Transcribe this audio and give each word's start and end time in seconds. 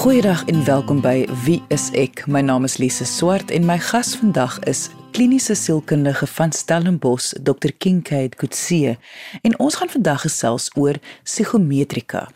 Goeiedag 0.00 0.44
en 0.48 0.64
welkom 0.64 1.02
by 1.04 1.26
Wie 1.44 1.58
is 1.68 1.90
ek? 1.92 2.22
My 2.24 2.40
naam 2.40 2.64
is 2.64 2.78
Lise 2.80 3.04
Swart 3.04 3.50
en 3.52 3.66
my 3.68 3.76
gas 3.84 4.14
vandag 4.16 4.54
is 4.64 4.86
kliniese 5.12 5.52
sielkundige 5.52 6.24
van 6.38 6.54
Stellenbosch, 6.56 7.34
Dr. 7.44 7.74
Kincaid 7.76 8.38
Kutsie. 8.40 8.96
En 9.44 9.58
ons 9.60 9.76
gaan 9.76 9.92
vandag 9.92 10.24
gesels 10.24 10.70
oor 10.72 10.96
psigometrika. 11.28 12.30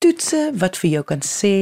Toetse 0.00 0.54
wat 0.56 0.80
vir 0.80 0.94
jou 0.94 1.04
kan 1.12 1.20
sê 1.20 1.54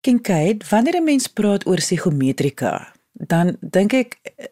Kincaid, 0.00 0.68
wanneer 0.68 1.00
'n 1.00 1.04
mens 1.04 1.26
praat 1.26 1.66
oor 1.66 1.76
psigometrika, 1.76 2.92
dan 3.12 3.56
dink 3.60 3.92
ek 3.92 4.18
eh, 4.22 4.46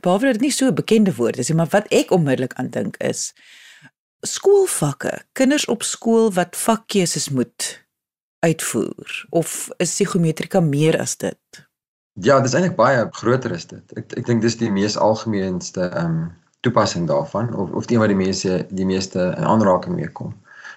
behalwe 0.00 0.24
dat 0.24 0.32
dit 0.32 0.40
nie 0.40 0.50
so 0.50 0.66
'n 0.66 0.74
bekende 0.74 1.14
woord 1.14 1.38
is 1.38 1.48
nie, 1.48 1.56
maar 1.56 1.68
wat 1.70 1.86
ek 1.88 2.10
onmiddellik 2.10 2.52
aan 2.52 2.70
dink 2.70 2.96
is 2.96 3.34
skoolvakke, 4.20 5.22
kinders 5.32 5.64
op 5.64 5.82
skool 5.82 6.32
wat 6.32 6.56
vakkeuses 6.56 7.28
moet 7.28 7.83
uitvoer 8.44 9.26
of 9.30 9.68
is 9.76 9.94
psigometrika 9.94 10.60
meer 10.60 10.98
as 11.00 11.16
dit? 11.16 11.66
Ja, 12.22 12.38
dit 12.38 12.46
is 12.46 12.54
eintlik 12.54 12.76
baie 12.78 13.06
groter 13.18 13.54
as 13.56 13.66
dit. 13.66 13.84
Ek 13.98 14.12
ek 14.20 14.26
dink 14.28 14.42
dis 14.44 14.58
die 14.60 14.70
mees 14.70 14.96
algemeenste 15.00 15.90
ehm 15.90 16.06
um, 16.06 16.24
toepassing 16.64 17.04
daarvan 17.08 17.50
of 17.60 17.72
of 17.76 17.90
een 17.90 18.00
wat 18.00 18.08
die 18.08 18.16
mense 18.16 18.52
die 18.70 18.86
meeste 18.88 19.20
in 19.36 19.44
aanraking 19.44 19.96
mee 19.98 20.08
kom. 20.20 20.32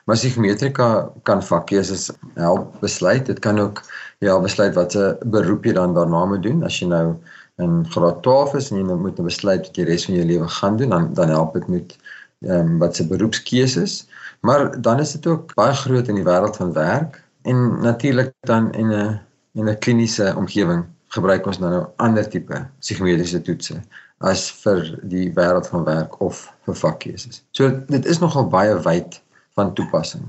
Maar 0.08 0.16
psigometrika 0.16 0.88
kan 1.28 1.44
vakkeuses 1.44 2.10
help 2.36 2.80
besluit. 2.82 3.26
Dit 3.26 3.40
kan 3.40 3.60
ook 3.60 3.84
ja, 4.20 4.40
besluit 4.40 4.76
wat 4.76 4.96
'n 4.96 5.16
beroep 5.32 5.66
jy 5.66 5.74
dan 5.74 5.94
daarna 5.94 6.26
moet 6.26 6.44
doen 6.44 6.64
as 6.64 6.80
jy 6.80 6.88
nou 6.88 7.16
in 7.58 7.86
graad 7.90 8.22
12 8.24 8.54
is 8.56 8.72
en 8.72 8.78
jy 8.78 8.84
nou 8.84 8.98
moet 9.00 9.18
nou 9.18 9.28
besluit 9.28 9.66
wat 9.66 9.78
jy 9.78 9.84
res 9.84 10.06
van 10.06 10.16
jou 10.16 10.26
lewe 10.26 10.48
gaan 10.48 10.78
doen, 10.78 10.90
dan 10.90 11.14
dan 11.14 11.30
help 11.30 11.54
dit 11.54 11.68
met 11.68 11.98
ehm 12.42 12.60
um, 12.60 12.78
wat 12.80 12.96
se 12.96 13.08
beroepskeuses. 13.08 14.08
Maar 14.42 14.82
dan 14.82 15.00
is 15.00 15.12
dit 15.12 15.28
ook 15.28 15.56
baie 15.56 15.74
groot 15.74 16.08
in 16.08 16.16
die 16.16 16.28
wêreld 16.28 16.56
van 16.56 16.74
werk 16.74 17.24
en 17.48 17.80
natuurlik 17.82 18.34
dan 18.50 18.72
in 18.74 18.92
'n 18.92 19.20
in 19.58 19.70
'n 19.70 19.80
kliniese 19.80 20.34
omgewing 20.38 20.86
gebruik 21.16 21.46
ons 21.46 21.58
dan 21.58 21.72
nou 21.72 21.86
ander 21.96 22.28
tipe 22.30 22.68
psigometriese 22.80 23.42
toetse 23.42 23.80
as 24.28 24.52
vir 24.64 25.00
die 25.04 25.28
wêreld 25.38 25.70
van 25.72 25.86
werk 25.86 26.22
of 26.22 26.54
vir 26.66 26.76
vakkeuses. 26.76 27.44
So 27.52 27.70
dit 27.88 28.06
is 28.06 28.20
nogal 28.20 28.50
baie 28.50 28.76
wyd 28.82 29.22
van 29.58 29.74
toepassing. 29.74 30.26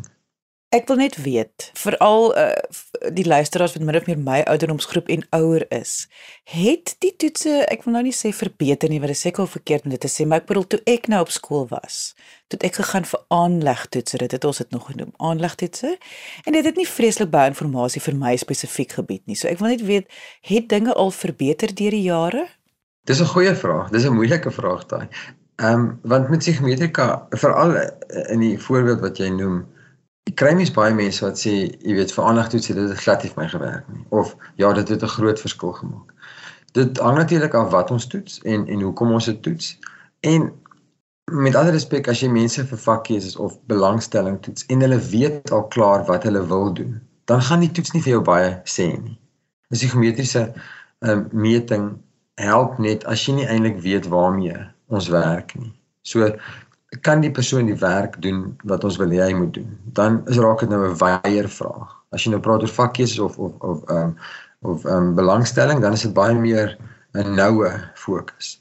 Ek 0.68 0.84
wil 0.90 0.98
net 1.00 1.14
weet, 1.24 1.70
veral 1.80 2.26
uh, 2.36 2.50
die 3.16 3.24
luisteraars 3.24 3.72
wat 3.72 3.84
min 3.88 3.96
of 3.96 4.04
meer 4.04 4.18
my 4.20 4.42
ouderdomsgroep 4.52 5.06
en 5.08 5.22
ouer 5.32 5.62
is, 5.72 5.92
het 6.52 6.92
die 7.00 7.14
toetse, 7.16 7.62
ek 7.72 7.86
wil 7.86 7.94
nou 7.94 8.02
nie 8.04 8.12
sê 8.12 8.34
verbeter 8.36 8.92
nie, 8.92 8.98
want 9.00 9.14
dit 9.14 9.20
seker 9.20 9.48
verkeerd 9.48 9.86
om 9.88 9.94
dit 9.94 10.02
te 10.04 10.10
sê, 10.12 10.26
maar 10.28 10.42
ek 10.42 10.50
bedoel 10.50 10.66
toe 10.74 10.80
ek 10.92 11.08
nou 11.08 11.22
op 11.24 11.32
skool 11.32 11.64
was, 11.70 12.12
toe 12.52 12.60
ek 12.68 12.76
gegaan 12.82 13.08
vir 13.08 13.22
aanlegtoetse, 13.32 14.20
dit 14.20 14.34
het 14.36 14.44
ons 14.50 14.60
dit 14.60 14.76
nog 14.76 14.84
genoem, 14.90 15.14
aanlegtoetse, 15.30 15.94
en 16.44 16.58
dit 16.58 16.68
het 16.68 16.82
nie 16.82 16.86
vreeslik 16.90 17.32
baie 17.32 17.48
inligting 17.48 18.04
vir 18.10 18.20
my 18.20 18.34
spesifiek 18.44 18.92
gebied 19.00 19.24
nie. 19.24 19.38
So 19.40 19.48
ek 19.48 19.64
wil 19.64 19.72
net 19.72 19.86
weet, 19.88 20.12
het 20.52 20.68
dinge 20.68 20.92
al 20.92 21.14
verbeter 21.16 21.72
deur 21.72 21.96
die 21.96 22.04
jare? 22.10 22.44
Dis 23.08 23.24
'n 23.24 23.32
goeie 23.32 23.56
vraag. 23.56 23.88
Dis 23.88 24.04
'n 24.04 24.12
moeilike 24.12 24.52
vraag 24.52 24.84
daai. 24.92 25.08
Ehm 25.64 25.72
um, 25.72 25.98
want 26.04 26.28
met 26.28 26.44
psigometrika, 26.44 27.26
veral 27.30 27.72
in 28.28 28.40
die 28.40 28.58
voorbeeld 28.60 29.00
wat 29.00 29.16
jy 29.16 29.32
noem, 29.32 29.64
Ek 30.28 30.36
kry 30.36 30.52
mens 30.56 30.72
baie 30.74 30.92
mense 30.94 31.24
wat 31.24 31.40
sê, 31.40 31.54
jy 31.80 31.94
weet, 31.96 32.12
vir 32.12 32.24
aandag 32.28 32.50
toets 32.52 32.68
het 32.68 32.76
dit 32.76 33.02
glad 33.02 33.24
nie 33.24 33.32
vir 33.32 33.42
my 33.42 33.48
gewerk 33.48 33.90
nie 33.92 34.04
of 34.20 34.34
ja, 34.60 34.72
dit 34.76 34.88
het 34.92 35.02
'n 35.02 35.14
groot 35.16 35.40
verskil 35.40 35.72
gemaak. 35.80 36.12
Dit 36.76 36.98
hang 37.00 37.16
natuurlik 37.16 37.54
af 37.54 37.70
wat 37.72 37.90
ons 37.90 38.06
toets 38.06 38.40
en 38.44 38.66
en 38.66 38.80
hoekom 38.80 39.12
ons 39.12 39.24
dit 39.24 39.42
toets. 39.42 39.78
En 40.20 40.52
met 41.30 41.54
alle 41.54 41.70
respek 41.70 42.08
as 42.08 42.20
jy 42.20 42.28
mense 42.28 42.64
vir 42.66 42.78
vakkeuses 42.78 43.36
of 43.36 43.58
belangstelling 43.66 44.40
toets 44.40 44.66
en 44.66 44.80
hulle 44.80 44.98
weet 44.98 45.50
al 45.50 45.66
klaar 45.68 46.04
wat 46.04 46.22
hulle 46.22 46.46
wil 46.46 46.72
doen, 46.72 47.00
dan 47.24 47.42
gaan 47.42 47.60
die 47.60 47.70
toets 47.70 47.92
nie 47.92 48.02
vir 48.02 48.12
jou 48.16 48.22
baie 48.22 48.60
sê 48.64 48.88
nie. 49.00 49.18
'n 49.70 49.76
Psigometriese 49.76 50.52
um, 51.00 51.28
meting 51.32 51.98
help 52.34 52.78
net 52.78 53.04
as 53.04 53.26
jy 53.26 53.34
nie 53.34 53.46
eintlik 53.46 53.80
weet 53.84 54.08
waarmee 54.08 54.56
ons 54.88 55.08
werk 55.08 55.54
nie. 55.58 55.72
So 56.02 56.32
kan 57.00 57.20
die 57.20 57.30
persoon 57.30 57.66
die 57.68 57.78
werk 57.78 58.16
doen 58.22 58.56
wat 58.64 58.84
ons 58.84 58.96
wil 58.96 59.10
hê 59.12 59.20
hy 59.20 59.32
moet 59.36 59.52
doen. 59.54 59.72
Dan 59.96 60.22
is 60.32 60.40
raak 60.40 60.60
dit 60.64 60.70
nou 60.72 60.80
'n 60.88 60.96
weier 60.96 61.48
vraag. 61.48 61.90
As 62.12 62.24
jy 62.24 62.30
nou 62.30 62.40
praat 62.40 62.62
oor 62.62 62.68
vakkeuses 62.68 63.18
of 63.18 63.38
of 63.38 63.52
of 63.60 63.84
ehm 63.88 63.96
um, 63.96 64.16
of 64.62 64.84
ehm 64.84 64.96
um, 64.96 65.14
belangstelling, 65.14 65.80
dan 65.80 65.92
is 65.92 66.02
dit 66.02 66.12
baie 66.12 66.34
meer 66.34 66.78
'n 67.14 67.34
noue 67.34 67.70
fokus. 67.94 68.60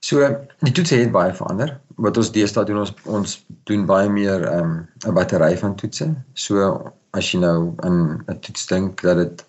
So 0.00 0.18
die 0.60 0.72
toets 0.72 0.90
het 0.90 1.12
baie 1.12 1.34
verander. 1.34 1.80
Wat 1.96 2.16
ons 2.16 2.32
deesdae 2.32 2.64
doen 2.64 2.78
ons 2.78 2.94
ons 3.04 3.46
doen 3.64 3.86
baie 3.86 4.08
meer 4.08 4.44
ehm 4.44 4.62
um, 4.62 4.88
'n 5.06 5.14
battery 5.14 5.58
van 5.58 5.74
toetse. 5.74 6.14
So 6.34 6.92
as 7.10 7.32
jy 7.32 7.40
nou 7.40 7.74
aan 7.76 8.24
'n 8.28 8.38
toets 8.40 8.66
dink 8.66 9.02
dat 9.02 9.16
dit 9.16 9.44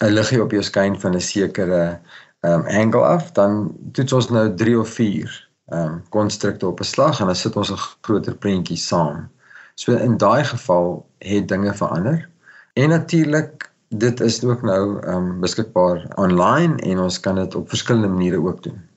'n 0.00 0.14
liggie 0.14 0.42
op 0.42 0.50
jou 0.50 0.62
skyn 0.62 1.00
van 1.00 1.14
'n 1.14 1.20
sekere 1.20 2.00
ehm 2.40 2.60
um, 2.60 2.66
angle 2.66 3.04
af, 3.06 3.32
dan 3.32 3.76
toets 3.92 4.12
ons 4.12 4.30
nou 4.30 4.54
3 4.54 4.78
of 4.78 4.88
4 4.88 5.51
ehm 5.66 5.88
um, 5.88 6.02
konstrukte 6.08 6.66
op 6.66 6.80
'n 6.80 6.84
slag 6.84 7.20
en 7.20 7.26
dan 7.26 7.36
sit 7.36 7.56
ons 7.56 7.70
'n 7.70 7.76
groter 8.00 8.36
prentjie 8.36 8.76
saam. 8.76 9.28
So 9.74 9.92
in 9.92 10.16
daai 10.16 10.44
geval 10.44 11.06
het 11.18 11.48
dinge 11.48 11.74
verander. 11.74 12.28
En 12.72 12.88
natuurlik 12.88 13.70
dit 13.88 14.20
is 14.20 14.44
ook 14.44 14.62
nou 14.62 15.00
ehm 15.00 15.16
um, 15.16 15.40
beskikbaar 15.40 16.12
online 16.14 16.76
en 16.76 16.98
ons 16.98 17.20
kan 17.20 17.34
dit 17.34 17.54
op 17.54 17.68
verskillende 17.68 18.08
maniere 18.08 18.40
ook 18.40 18.62
doen. 18.62 18.90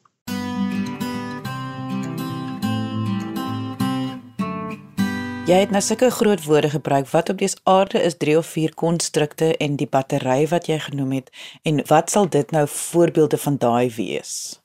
Jy 5.45 5.59
het 5.61 5.69
nou 5.69 5.81
sulke 5.81 6.09
groot 6.09 6.43
woorde 6.43 6.69
gebruik. 6.69 7.07
Wat 7.07 7.29
op 7.29 7.37
dese 7.37 7.57
aarde 7.63 8.01
is 8.01 8.17
3 8.17 8.37
of 8.37 8.45
4 8.45 8.73
konstrukte 8.73 9.57
en 9.57 9.75
die 9.75 9.87
battery 9.87 10.47
wat 10.47 10.65
jy 10.65 10.79
genoem 10.79 11.11
het 11.11 11.29
en 11.61 11.83
wat 11.85 12.09
sal 12.09 12.29
dit 12.29 12.51
nou 12.51 12.67
voorbeelde 12.67 13.37
van 13.37 13.57
daai 13.57 13.93
wees? 13.95 14.61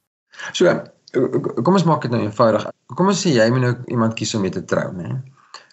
So 0.53 0.82
kom 1.12 1.75
ons 1.75 1.84
maak 1.88 2.03
dit 2.03 2.10
nou 2.10 2.22
eenvoudig. 2.22 2.66
Kom 2.97 3.10
ons 3.12 3.22
sê 3.25 3.32
jy 3.34 3.48
moet 3.50 3.65
nou 3.65 3.75
iemand 3.88 4.15
kies 4.19 4.34
om 4.34 4.44
mee 4.44 4.54
te 4.54 4.65
trou, 4.65 4.93
né? 4.97 5.16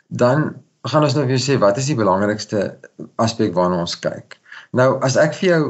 Dan 0.07 0.55
gaan 0.87 1.03
ons 1.03 1.15
nou 1.17 1.25
vir 1.25 1.35
jou 1.35 1.43
sê 1.43 1.57
wat 1.61 1.77
is 1.77 1.89
die 1.89 1.97
belangrikste 1.97 2.77
aspek 3.23 3.53
waarna 3.55 3.81
ons 3.83 3.97
kyk. 3.99 4.37
Nou 4.77 4.97
as 5.05 5.15
ek 5.19 5.35
vir 5.39 5.49
jou 5.49 5.61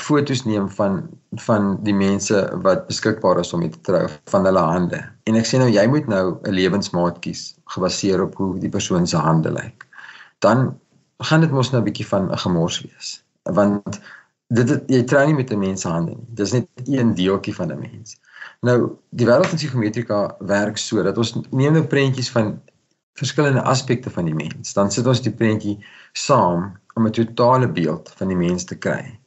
foto's 0.00 0.44
neem 0.48 0.68
van 0.78 1.02
van 1.44 1.74
die 1.84 1.94
mense 1.96 2.38
wat 2.64 2.86
beskikbaar 2.88 3.40
is 3.42 3.52
om 3.52 3.60
mee 3.64 3.72
te 3.72 3.82
trou 3.88 4.04
van 4.32 4.48
hulle 4.48 4.62
hande 4.64 5.02
en 5.28 5.36
ek 5.36 5.48
sê 5.48 5.60
nou 5.60 5.68
jy 5.68 5.84
moet 5.92 6.08
nou 6.08 6.38
'n 6.44 6.54
lewensmaat 6.54 7.20
kies 7.24 7.54
gebaseer 7.74 8.22
op 8.22 8.36
hoe 8.40 8.58
die 8.58 8.72
persoon 8.72 9.06
se 9.06 9.16
hande 9.16 9.52
lyk. 9.52 9.86
Dan 10.40 10.78
gaan 11.20 11.40
dit 11.40 11.50
mos 11.50 11.72
nou 11.72 11.80
'n 11.80 11.88
bietjie 11.88 12.06
van 12.06 12.30
'n 12.30 12.38
gemors 12.38 12.80
wees. 12.82 13.22
Want 13.44 14.00
dit, 14.48 14.66
dit 14.66 14.82
jy 14.88 15.02
trou 15.02 15.26
nie 15.26 15.34
met 15.34 15.52
'n 15.52 15.58
mens 15.58 15.80
se 15.80 15.88
hande 15.88 16.10
nie. 16.10 16.26
Dis 16.34 16.52
net 16.52 16.68
een 16.84 17.14
deeltjie 17.14 17.54
van 17.54 17.72
'n 17.72 17.80
mens. 17.80 18.16
Nou, 18.60 18.96
die 19.10 19.26
wêreld 19.26 19.46
van 19.46 19.58
psigometrika 19.58 20.36
werk 20.38 20.78
so 20.78 21.02
dat 21.02 21.18
ons 21.18 21.34
neem 21.50 21.72
nou 21.72 21.84
prentjies 21.84 22.30
van 22.30 22.56
verskillende 23.16 23.62
aspekte 23.62 24.10
van 24.10 24.24
die 24.24 24.34
mens. 24.34 24.72
Dan 24.72 24.90
sit 24.90 25.06
ons 25.06 25.22
die 25.24 25.32
prentjie 25.32 25.78
saam 26.12 26.72
om 26.94 27.06
'n 27.06 27.12
totale 27.12 27.68
beeld 27.68 28.12
van 28.16 28.28
die 28.28 28.36
mens 28.36 28.64
te 28.64 28.76
kry. 28.76 29.18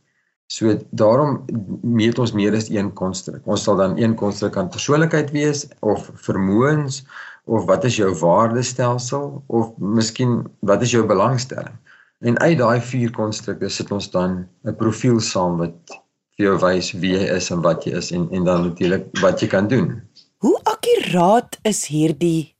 So 0.50 0.78
daarom 0.90 1.46
meet 1.82 2.20
ons 2.20 2.32
meer 2.34 2.56
as 2.56 2.70
een 2.70 2.94
konstruk. 2.94 3.42
Ons 3.46 3.64
sal 3.64 3.76
dan 3.76 3.98
een 3.98 4.16
konstruk 4.16 4.58
aan 4.58 4.70
persoonlikheid 4.70 5.32
wees 5.32 5.68
of 5.80 6.10
vermoëns 6.14 7.06
of 7.46 7.66
wat 7.66 7.84
is 7.84 7.96
jou 7.96 8.10
waardestelsel 8.18 9.44
of 9.48 9.78
miskien 9.78 10.48
wat 10.60 10.82
is 10.82 10.92
jou 10.92 11.06
belangstelling. 11.06 11.76
En 12.20 12.40
uit 12.40 12.58
daai 12.58 12.82
vier 12.82 13.12
konstrukte 13.12 13.70
sit 13.70 13.92
ons 13.92 14.10
dan 14.12 14.48
'n 14.66 14.76
profiel 14.76 15.20
saam 15.20 15.58
wat 15.58 16.02
vir 16.40 16.48
jou 16.48 16.58
wys 16.64 16.94
wie 16.96 17.18
jy 17.18 17.26
is 17.36 17.50
en 17.52 17.60
wat 17.66 17.84
jy 17.84 17.98
is 18.00 18.14
en 18.16 18.30
en 18.32 18.46
dan 18.48 18.70
natuurlik 18.70 19.10
wat 19.20 19.44
jy 19.44 19.50
kan 19.52 19.68
doen. 19.68 19.92
Hoe 20.40 20.56
akkuraat 20.64 21.60
is 21.68 21.84
hierdie 21.92 22.56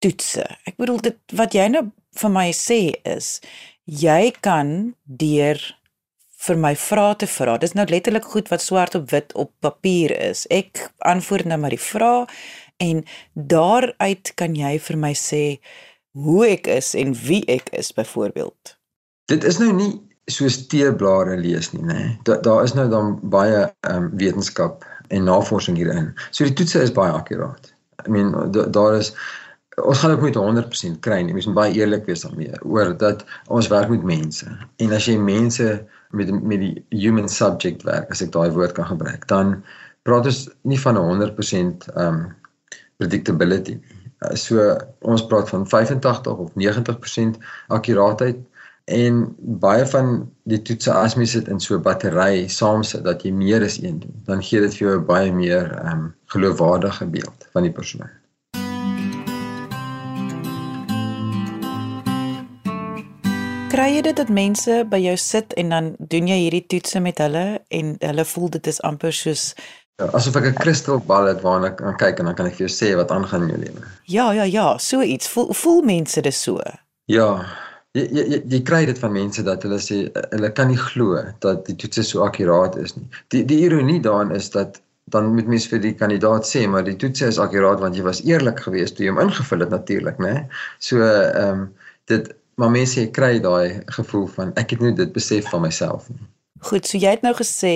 toetse? 0.00 0.46
Ek 0.64 0.78
bedoel 0.80 1.02
dit 1.10 1.36
wat 1.36 1.52
jy 1.52 1.66
nou 1.74 1.90
vir 2.16 2.32
my 2.32 2.48
sê 2.56 2.80
is 3.04 3.42
jy 3.84 4.32
kan 4.40 4.94
deur 5.04 5.60
vir 6.46 6.56
my 6.56 6.72
vrae 6.78 7.18
te 7.20 7.28
vra. 7.28 7.58
Dis 7.60 7.76
nou 7.76 7.84
letterlik 7.90 8.24
goed 8.32 8.48
wat 8.48 8.64
swart 8.64 8.96
op 8.96 9.10
wit 9.12 9.36
op 9.36 9.52
papier 9.60 10.14
is. 10.16 10.46
Ek 10.48 10.88
antwoord 11.04 11.50
nou 11.50 11.60
maar 11.60 11.76
die 11.76 11.82
vrae 11.82 12.24
en 12.80 13.04
daaruit 13.34 14.32
kan 14.40 14.56
jy 14.56 14.78
vir 14.88 15.00
my 15.04 15.12
sê 15.12 15.44
hoe 16.16 16.46
ek 16.48 16.70
is 16.72 16.94
en 16.96 17.12
wie 17.26 17.42
ek 17.50 17.68
is 17.76 17.92
byvoorbeeld. 17.92 18.78
Dit 19.28 19.44
is 19.44 19.60
nou 19.60 19.74
nie 19.76 19.92
soos 20.32 20.60
teeblare 20.70 21.36
lees 21.40 21.72
nie, 21.72 21.82
nê. 21.88 22.04
Daar 22.28 22.40
daar 22.44 22.62
is 22.64 22.74
nou 22.76 22.86
dan 22.92 23.18
baie 23.34 23.64
ehm 23.64 23.96
um, 23.96 24.08
wetenskap 24.20 24.86
en 25.08 25.24
navorsing 25.28 25.76
hierin. 25.80 26.12
So 26.30 26.44
die 26.44 26.54
toetse 26.56 26.82
is 26.84 26.94
baie 26.94 27.12
akkuraat. 27.12 27.72
I 28.06 28.10
mean 28.12 28.34
daar 28.52 28.98
is 28.98 29.12
ons 29.78 30.00
gaan 30.02 30.10
ook 30.10 30.24
met 30.26 30.36
100% 30.36 30.98
kry 31.06 31.20
nie. 31.22 31.34
Ons 31.34 31.46
moet 31.46 31.58
baie 31.58 31.76
eerlik 31.78 32.06
wees 32.10 32.24
daarmee 32.26 32.60
oor 32.62 32.96
dat 32.98 33.24
ons 33.46 33.70
werk 33.72 33.92
met 33.94 34.02
mense. 34.02 34.46
En 34.82 34.92
as 34.92 35.06
jy 35.06 35.16
mense 35.16 35.68
met 36.10 36.32
met 36.42 36.60
die 36.60 36.74
human 37.04 37.28
subject 37.28 37.84
werk, 37.88 38.10
as 38.10 38.22
ek 38.24 38.32
daai 38.34 38.50
woord 38.50 38.74
kan 38.76 38.90
gebruik, 38.90 39.28
dan 39.28 39.58
praat 40.02 40.26
ons 40.26 40.48
nie 40.62 40.80
van 40.80 40.98
'n 40.98 41.06
100% 41.22 41.88
um 41.96 42.26
predictability 42.98 43.78
so 44.34 44.76
ons 45.06 45.26
praat 45.30 45.50
van 45.52 45.66
85 45.68 46.36
of 46.36 46.50
90% 46.54 47.38
akkuraatheid 47.68 48.38
en 48.88 49.34
baie 49.38 49.86
van 49.86 50.22
die 50.48 50.60
toetse 50.64 50.92
as 50.92 51.16
mens 51.18 51.34
dit 51.36 51.48
in 51.52 51.60
so 51.60 51.76
'n 51.76 51.82
battery 51.82 52.48
saamsit 52.48 53.04
dat 53.04 53.22
jy 53.22 53.32
meer 53.32 53.64
as 53.64 53.76
een 53.82 53.98
doen, 54.00 54.14
dan 54.24 54.42
gee 54.42 54.60
dit 54.60 54.74
vir 54.74 54.88
jou 54.88 54.98
'n 54.98 55.06
baie 55.06 55.32
meer 55.32 55.66
um 55.92 56.14
geloofwaardige 56.26 57.06
beeld 57.06 57.48
van 57.52 57.62
die 57.62 57.72
persoon. 57.72 58.08
Kry 63.68 63.94
jy 63.94 64.00
dit 64.02 64.16
dat 64.16 64.28
mense 64.28 64.84
by 64.88 64.96
jou 64.96 65.16
sit 65.16 65.52
en 65.52 65.68
dan 65.68 65.94
doen 65.98 66.26
jy 66.26 66.36
hierdie 66.36 66.66
toetse 66.66 67.00
met 67.00 67.18
hulle 67.18 67.60
en 67.68 67.96
hulle 67.98 68.24
voel 68.24 68.48
dit 68.50 68.66
is 68.66 68.80
amper 68.80 69.12
soos 69.12 69.54
Ja, 69.98 70.06
asof 70.14 70.36
ek 70.36 70.44
'n 70.44 70.54
kristalbal 70.54 71.26
het 71.26 71.40
waarna 71.42 71.66
ek 71.66 71.76
kan 71.76 71.96
kyk 71.96 72.18
en 72.18 72.24
dan 72.24 72.34
kan 72.34 72.46
ek 72.46 72.54
vir 72.54 72.68
jou 72.68 72.74
sê 72.74 72.96
wat 72.96 73.10
aangaan 73.10 73.42
in 73.42 73.48
jou 73.48 73.58
lewe. 73.58 73.80
Ja, 74.04 74.32
ja, 74.32 74.42
ja, 74.42 74.78
so 74.78 75.02
iets. 75.02 75.28
Voel 75.28 75.52
voel 75.52 75.82
mense 75.82 76.20
dit 76.20 76.34
so? 76.34 76.60
Ja. 77.04 77.44
Jy 77.96 78.42
jy 78.52 78.60
kry 78.68 78.82
dit 78.88 78.98
van 79.00 79.14
mense 79.14 79.42
dat 79.46 79.62
hulle 79.64 79.78
sê 79.80 80.02
hulle 80.34 80.50
kan 80.52 80.68
nie 80.68 80.80
glo 80.80 81.22
dat 81.44 81.64
die 81.66 81.76
toetse 81.80 82.04
so 82.04 82.26
akkuraat 82.26 82.76
is 82.76 82.94
nie. 82.98 83.06
Die 83.32 83.44
die 83.48 83.62
ironie 83.64 84.00
daarin 84.04 84.34
is 84.36 84.50
dat 84.54 84.80
dan 85.12 85.30
moet 85.34 85.48
mens 85.48 85.66
vir 85.72 85.80
die 85.80 85.94
kandidaat 85.96 86.44
sê 86.44 86.66
maar 86.68 86.84
die 86.84 86.96
toetse 87.00 87.30
is 87.32 87.40
akkuraat 87.40 87.80
want 87.80 87.96
jy 87.96 88.04
was 88.04 88.20
eerlik 88.28 88.60
geweest 88.66 88.98
toe 88.98 89.06
jy 89.06 89.14
hom 89.14 89.22
ingevul 89.24 89.64
het 89.64 89.72
natuurlik, 89.72 90.20
né? 90.20 90.34
So 90.84 91.00
ehm 91.00 91.64
um, 91.64 91.68
dit 92.12 92.28
maar 92.58 92.72
mense 92.74 93.06
kry 93.14 93.38
daai 93.40 93.80
gevoel 93.96 94.26
van 94.34 94.52
ek 94.60 94.74
het 94.74 94.84
nie 94.84 94.94
dit 94.98 95.12
besef 95.14 95.48
van 95.52 95.64
myself 95.64 96.08
nie. 96.12 96.20
Goed, 96.68 96.88
so 96.90 96.98
jy 96.98 97.12
het 97.14 97.22
nou 97.22 97.34
gesê 97.38 97.74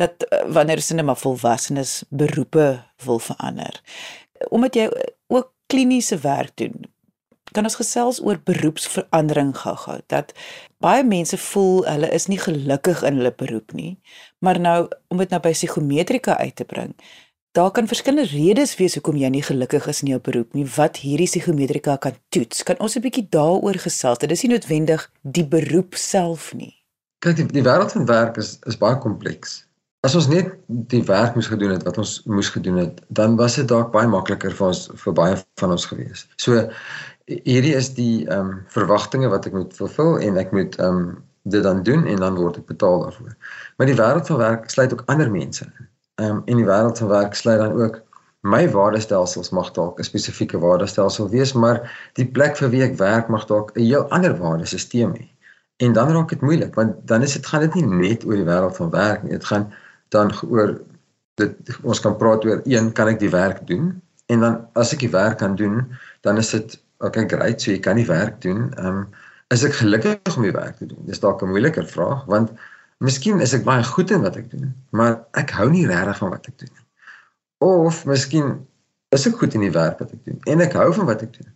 dat 0.00 0.26
uh, 0.26 0.42
wanneer 0.56 0.82
sinne 0.82 1.04
maar 1.06 1.20
volwassenes 1.20 2.02
beroepe 2.10 2.66
wil 3.06 3.20
verander. 3.22 3.78
Omdat 4.50 4.74
jy 4.74 4.88
ook 5.30 5.52
kliniese 5.70 6.18
werk 6.18 6.56
doen, 6.58 6.88
kan 7.54 7.68
ons 7.68 7.78
gesels 7.78 8.20
oor 8.22 8.40
beroepsverandering 8.50 9.54
gou-gou. 9.62 10.00
Dat 10.12 10.34
baie 10.82 11.04
mense 11.06 11.38
voel 11.50 11.84
hulle 11.86 12.10
is 12.12 12.26
nie 12.30 12.40
gelukkig 12.42 13.04
in 13.06 13.20
hulle 13.20 13.32
beroep 13.32 13.72
nie, 13.72 13.94
maar 14.44 14.60
nou 14.60 14.88
om 15.14 15.22
dit 15.22 15.30
nou 15.30 15.40
by 15.40 15.54
psigometrika 15.54 16.36
uit 16.42 16.56
te 16.58 16.66
bring, 16.68 16.92
daar 17.54 17.70
kan 17.70 17.86
verskillende 17.86 18.30
redes 18.34 18.74
wees 18.80 18.96
hoekom 18.98 19.16
jy 19.16 19.30
nie 19.30 19.44
gelukkig 19.46 19.86
is 19.90 20.02
in 20.02 20.10
jou 20.10 20.20
beroep 20.26 20.56
nie. 20.58 20.66
Wat 20.76 20.98
hierdie 21.04 21.28
psigometrika 21.30 21.96
kan 22.02 22.16
toets? 22.34 22.64
Kan 22.66 22.80
ons 22.82 22.96
'n 22.96 23.04
bietjie 23.04 23.28
daaroor 23.30 23.78
gesels? 23.78 24.18
Dit 24.18 24.30
is 24.30 24.42
nie 24.42 24.50
noodwendig 24.54 25.10
die 25.22 25.46
beroep 25.46 25.94
self 25.94 26.54
nie. 26.54 26.74
Kyk, 27.22 27.36
die, 27.36 27.46
die 27.46 27.62
wêreld 27.62 27.92
van 27.92 28.06
werk 28.06 28.36
is 28.36 28.58
is 28.66 28.76
baie 28.76 28.98
kompleks. 28.98 29.62
As 30.04 30.14
ons 30.14 30.26
net 30.28 30.50
die 30.68 31.02
werk 31.08 31.34
moes 31.34 31.46
gedoen 31.46 31.70
het 31.70 31.84
wat 31.86 31.98
ons 31.98 32.22
moes 32.28 32.50
gedoen 32.52 32.76
het, 32.76 33.00
dan 33.08 33.36
was 33.36 33.54
dit 33.54 33.68
dalk 33.68 33.92
baie 33.92 34.08
makliker 34.08 34.52
vir 34.52 34.66
ons 34.66 34.90
vir 35.04 35.12
baie 35.12 35.38
van 35.60 35.70
ons 35.70 35.86
gewees. 35.86 36.26
So 36.36 36.68
hierdie 37.24 37.74
is 37.74 37.94
die 37.96 38.26
ehm 38.28 38.40
um, 38.40 38.64
verwagtinge 38.68 39.28
wat 39.32 39.46
ek 39.48 39.56
moet 39.56 39.76
vervul 39.76 40.18
en 40.20 40.36
ek 40.40 40.52
moet 40.52 40.76
ehm 40.76 40.98
um, 40.98 41.06
dit 41.44 41.62
dan 41.62 41.82
doen 41.84 42.06
en 42.08 42.16
dan 42.24 42.36
word 42.40 42.56
ek 42.56 42.66
betaal 42.72 43.02
daarvoor. 43.04 43.34
Maar 43.76 43.88
die 43.90 43.96
wêreld 43.98 44.26
van 44.26 44.40
werk 44.40 44.70
sluit 44.72 44.92
ook 44.92 45.02
ander 45.12 45.30
mense 45.30 45.64
in. 45.64 45.88
Ehm 46.20 46.36
um, 46.36 46.42
en 46.44 46.60
die 46.60 46.68
wêreld 46.68 46.98
van 46.98 47.08
werk 47.08 47.34
sluit 47.34 47.60
dan 47.60 47.76
ook 47.80 48.00
my 48.44 48.68
waardestelsels 48.70 49.50
mag 49.50 49.70
dalk 49.72 49.98
'n 49.98 50.04
spesifieke 50.04 50.58
waardestelsel 50.58 51.28
wees, 51.28 51.52
maar 51.52 51.78
die 52.12 52.26
plek 52.26 52.56
vir 52.56 52.70
wie 52.70 52.82
ek 52.84 52.98
werk 53.00 53.28
mag 53.28 53.46
dalk 53.46 53.72
'n 53.74 53.80
heel 53.80 54.08
ander 54.10 54.36
waardesisteem 54.36 55.14
hê. 55.16 55.28
En 55.76 55.92
dan 55.92 56.12
raak 56.12 56.28
dit 56.28 56.40
moeilik 56.40 56.74
want 56.74 57.06
dan 57.08 57.22
is 57.22 57.32
dit 57.32 57.46
gaan 57.46 57.60
dit 57.60 57.74
nie 57.74 57.86
net 57.86 58.24
oor 58.24 58.36
die 58.36 58.50
wêreld 58.52 58.76
van 58.76 58.90
werk 58.90 59.22
nie. 59.22 59.32
Dit 59.32 59.44
gaan 59.44 59.72
dan 60.08 60.32
oor 60.48 60.80
dit 61.34 61.56
ons 61.82 62.00
kan 62.00 62.16
praat 62.16 62.44
oor 62.44 62.60
een 62.64 62.92
kan 62.92 63.08
ek 63.08 63.18
die 63.18 63.30
werk 63.30 63.66
doen? 63.66 64.02
En 64.26 64.40
dan 64.40 64.68
as 64.72 64.92
ek 64.92 64.98
die 64.98 65.10
werk 65.10 65.38
kan 65.38 65.56
doen, 65.56 65.96
dan 66.20 66.36
is 66.36 66.50
dit 66.50 66.83
okay 66.98 67.26
great, 67.28 67.60
so 67.60 67.70
jy 67.70 67.80
kan 67.82 67.96
die 67.96 68.08
werk 68.08 68.40
doen. 68.40 68.68
Ehm 68.78 69.04
um, 69.04 69.06
is 69.52 69.62
ek 69.64 69.76
gelukkig 69.78 70.36
om 70.36 70.42
die 70.42 70.54
werk 70.54 70.78
te 70.80 70.86
doen? 70.86 71.02
Dis 71.06 71.20
dalk 71.20 71.42
'n 71.42 71.50
moeiliker 71.52 71.86
vraag 71.86 72.24
want 72.26 72.52
miskien 72.98 73.40
is 73.40 73.52
ek 73.54 73.64
baie 73.64 73.84
goed 73.84 74.10
in 74.10 74.22
wat 74.22 74.36
ek 74.36 74.50
doen, 74.50 74.72
maar 74.90 75.20
ek 75.32 75.50
hou 75.50 75.68
nie 75.70 75.86
regtig 75.86 76.18
van 76.18 76.30
wat 76.30 76.46
ek 76.48 76.58
doen 76.58 76.72
nie. 76.72 76.86
Of 77.58 78.04
miskien 78.06 78.66
is 79.14 79.26
ek 79.26 79.36
goed 79.38 79.54
in 79.54 79.60
die 79.60 79.74
werk 79.74 79.98
wat 79.98 80.12
ek 80.12 80.24
doen 80.24 80.40
en 80.50 80.60
ek 80.60 80.72
hou 80.72 80.92
van 80.92 81.06
wat 81.06 81.22
ek 81.22 81.36
doen. 81.36 81.50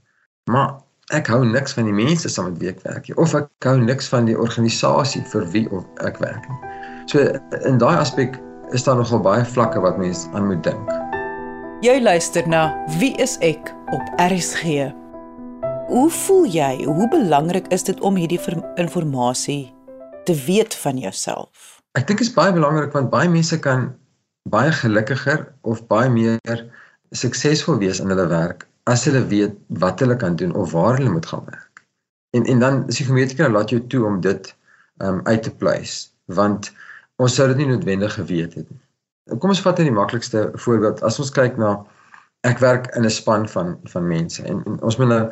Maar 0.53 0.77
ek 1.17 1.27
hou 1.33 1.45
niks 1.45 1.73
van 1.73 1.89
die 1.89 1.97
mense 1.97 2.29
saam 2.29 2.53
met 2.53 2.61
wie 2.61 2.69
ek 2.69 2.85
werk 2.85 3.09
nie 3.09 3.17
of 3.17 3.35
ek 3.35 3.49
hou 3.65 3.79
niks 3.81 4.09
van 4.13 4.29
die 4.29 4.37
organisasie 4.39 5.25
vir 5.33 5.49
wie 5.57 5.67
ek 6.05 6.21
werk 6.21 6.45
nie. 6.49 6.61
So 7.09 7.25
in 7.65 7.81
daai 7.81 7.97
aspek 7.97 8.37
is 8.77 8.85
daar 8.85 9.01
nogal 9.01 9.25
baie 9.25 9.45
vlakke 9.45 9.81
wat 9.81 9.99
mens 9.99 10.29
aan 10.35 10.47
moet 10.47 10.63
dink. 10.63 10.93
Jy 11.81 12.01
luister 12.03 12.49
na 12.49 12.69
Wie 12.99 13.15
is 13.23 13.39
ek 13.41 13.73
op 13.95 14.03
RSG. 14.19 14.91
Hoe 15.89 16.11
voel 16.11 16.45
jy? 16.53 16.85
Hoe 16.85 17.09
belangrik 17.09 17.67
is 17.73 17.87
dit 17.89 18.01
om 18.05 18.17
hierdie 18.21 18.41
inligting 18.77 19.73
te 20.25 20.35
weet 20.45 20.75
van 20.75 20.99
jouself? 21.01 21.81
Ek 21.97 22.05
dink 22.07 22.21
dit 22.21 22.29
is 22.29 22.35
baie 22.35 22.53
belangrik 22.53 22.93
want 22.93 23.09
baie 23.09 23.29
mense 23.33 23.57
kan 23.65 23.87
baie 24.53 24.69
gelukkiger 24.69 25.47
of 25.65 25.81
baie 25.89 26.11
meer 26.13 26.61
suksesvol 27.17 27.81
wees 27.81 28.03
in 28.05 28.13
hulle 28.13 28.29
werk 28.29 28.67
as 28.85 29.07
hulle 29.09 29.25
weet 29.33 29.57
wat 29.81 30.05
hulle 30.05 30.19
kan 30.21 30.37
doen 30.37 30.53
of 30.53 30.77
waar 30.77 31.01
hulle 31.01 31.15
moet 31.15 31.27
gaan 31.27 31.49
werk. 31.49 31.81
En 32.37 32.45
en 32.45 32.61
dan 32.61 32.85
is 32.93 33.01
die 33.01 33.09
gemeente 33.09 33.49
laat 33.49 33.73
jou 33.73 33.81
toe 33.81 34.05
om 34.05 34.21
dit 34.21 34.53
um 35.01 35.25
uit 35.25 35.43
te 35.43 35.55
pleis 35.57 36.13
want 36.27 36.69
ons 37.17 37.35
sou 37.35 37.49
dit 37.49 37.65
nie 37.65 37.73
noodwendig 37.73 38.13
geweet 38.21 38.61
het 38.61 38.69
nie. 38.69 38.83
Kom 39.41 39.57
ons 39.57 39.65
vat 39.65 39.81
net 39.81 39.89
die 39.89 39.97
maklikste 39.97 40.51
voorbeeld. 40.53 41.01
As 41.01 41.17
ons 41.17 41.33
kyk 41.33 41.57
na 41.57 41.79
ek 42.47 42.59
werk 42.63 42.87
in 42.97 43.05
'n 43.05 43.11
span 43.11 43.49
van 43.49 43.79
van 43.85 44.07
mense 44.07 44.43
en, 44.43 44.63
en 44.65 44.83
ons 44.83 44.97
moet 44.97 45.09
nou 45.09 45.23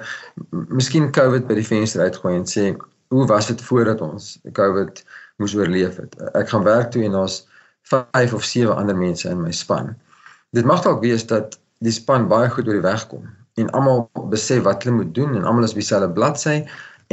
miskien 0.50 1.12
COVID 1.12 1.47
by 1.47 1.55
die 1.55 1.67
venster 1.67 2.03
uitgooi 2.03 2.35
en 2.37 2.47
sê 2.47 2.75
hoe 3.08 3.26
was 3.26 3.47
dit 3.47 3.62
voordat 3.62 4.00
ons 4.00 4.38
COVID 4.53 5.05
moes 5.37 5.55
oorleef 5.55 5.97
het. 5.97 6.17
Ek 6.35 6.49
gaan 6.49 6.64
werk 6.67 6.91
toe 6.91 7.05
en 7.05 7.14
daar's 7.14 7.47
5 7.87 8.35
of 8.35 8.44
7 8.44 8.76
ander 8.76 8.97
mense 8.97 9.29
in 9.29 9.43
my 9.43 9.53
span. 9.53 9.94
Dit 10.50 10.64
mag 10.64 10.82
dalk 10.82 11.00
wees 11.00 11.26
dat 11.26 11.58
die 11.79 11.93
span 11.93 12.29
baie 12.29 12.50
goed 12.50 12.67
oor 12.67 12.81
die 12.81 12.88
weg 12.88 13.06
kom 13.06 13.29
en 13.61 13.70
almal 13.70 14.09
besef 14.32 14.64
wat 14.67 14.82
hulle 14.82 14.97
moet 14.97 15.14
doen 15.14 15.37
en 15.37 15.44
almal 15.44 15.64
is 15.64 15.76
op 15.76 15.81
dieselfde 15.81 16.11
bladsy 16.11 16.57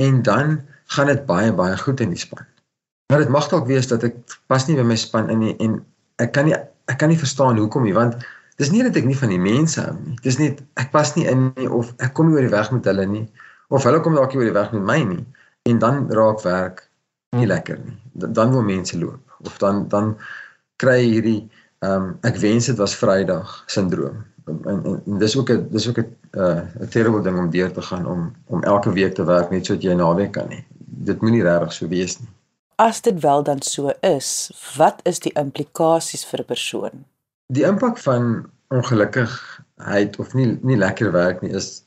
en 0.01 0.22
dan 0.22 0.62
gaan 0.96 1.08
dit 1.08 1.25
baie 1.25 1.53
baie 1.53 1.77
goed 1.77 2.00
in 2.00 2.10
die 2.10 2.20
span. 2.20 2.46
Maar 3.12 3.20
dit 3.20 3.29
mag 3.29 3.48
dalk 3.51 3.68
wees 3.68 3.88
dat 3.88 4.03
ek 4.03 4.15
pas 4.48 4.65
nie 4.68 4.77
by 4.79 4.88
my 4.88 4.98
span 4.98 5.29
in 5.29 5.44
nie 5.44 5.56
en 5.63 5.77
ek 6.24 6.34
kan 6.34 6.50
nie 6.50 6.56
ek 6.91 6.98
kan 7.00 7.12
nie 7.12 7.20
verstaan 7.20 7.60
hoekom 7.62 7.86
nie 7.86 7.96
want 7.96 8.18
dis 8.62 8.72
nie 8.72 8.83
dat 8.86 8.98
ek 9.00 9.07
nie 9.10 9.17
van 9.17 9.33
die 9.33 9.41
mense 9.41 9.81
hou 9.81 9.93
nie. 9.98 10.15
Dis 10.25 10.38
net 10.41 10.62
ek 10.81 10.91
pas 10.91 11.15
nie 11.15 11.25
in 11.29 11.51
nie 11.57 11.69
of 11.69 11.93
ek 11.98 12.13
kom 12.13 12.29
nie 12.29 12.38
oor 12.38 12.48
die 12.48 12.53
weg 12.53 12.72
met 12.75 12.86
hulle 12.91 13.05
nie 13.10 13.25
of 13.74 13.86
hulle 13.88 14.01
kom 14.05 14.15
dalk 14.17 14.33
nie 14.33 14.41
oor 14.41 14.50
die 14.51 14.60
weg 14.60 14.74
met 14.75 14.86
my 14.91 15.00
nie 15.13 15.24
en 15.69 15.79
dan 15.79 16.05
raak 16.12 16.43
werk 16.45 16.86
nie 17.38 17.48
lekker 17.50 17.79
nie. 17.81 17.98
Dan 18.13 18.53
wil 18.53 18.65
mense 18.65 19.00
loop 19.00 19.39
of 19.48 19.57
dan 19.63 19.88
dan 19.89 20.15
kry 20.81 21.00
hierdie 21.01 21.41
ehm 21.83 22.03
um, 22.03 22.12
ek 22.24 22.38
wens 22.43 22.69
dit 22.72 22.77
was 22.79 22.95
Vrydag 22.95 23.63
sindroom 23.67 24.22
en, 24.48 24.60
en, 24.65 25.01
en 25.05 25.17
dis 25.17 25.38
ook 25.38 25.50
'n 25.51 25.67
dis 25.72 25.88
ook 25.88 25.98
'n 25.98 26.15
uh, 26.31 26.62
'n 26.79 26.88
terrible 26.89 27.22
ding 27.22 27.38
om 27.38 27.50
deur 27.50 27.72
te 27.72 27.81
gaan 27.81 28.05
om 28.05 28.36
om 28.45 28.63
elke 28.63 28.91
week 28.93 29.13
te 29.13 29.25
werk 29.25 29.50
net 29.50 29.65
sodat 29.65 29.83
jy 29.83 29.93
naweek 29.93 30.31
kan 30.31 30.48
nie. 30.50 30.65
Dit 30.86 31.22
moenie 31.22 31.43
regtig 31.43 31.74
so 31.74 31.88
wees 31.88 32.19
nie. 32.19 32.29
As 32.75 33.01
dit 33.01 33.19
wel 33.19 33.43
dan 33.43 33.62
so 33.62 33.91
is, 34.01 34.51
wat 34.77 35.00
is 35.03 35.19
die 35.19 35.33
implikasies 35.33 36.25
vir 36.25 36.39
'n 36.39 36.45
persoon? 36.45 37.05
Die 37.48 37.64
impak 37.68 37.98
van 37.98 38.50
ongelukkigheid 38.74 40.20
of 40.20 40.34
nie 40.34 40.60
nie 40.62 40.78
lekker 40.78 41.12
werk 41.12 41.42
nie 41.42 41.52
is 41.54 41.84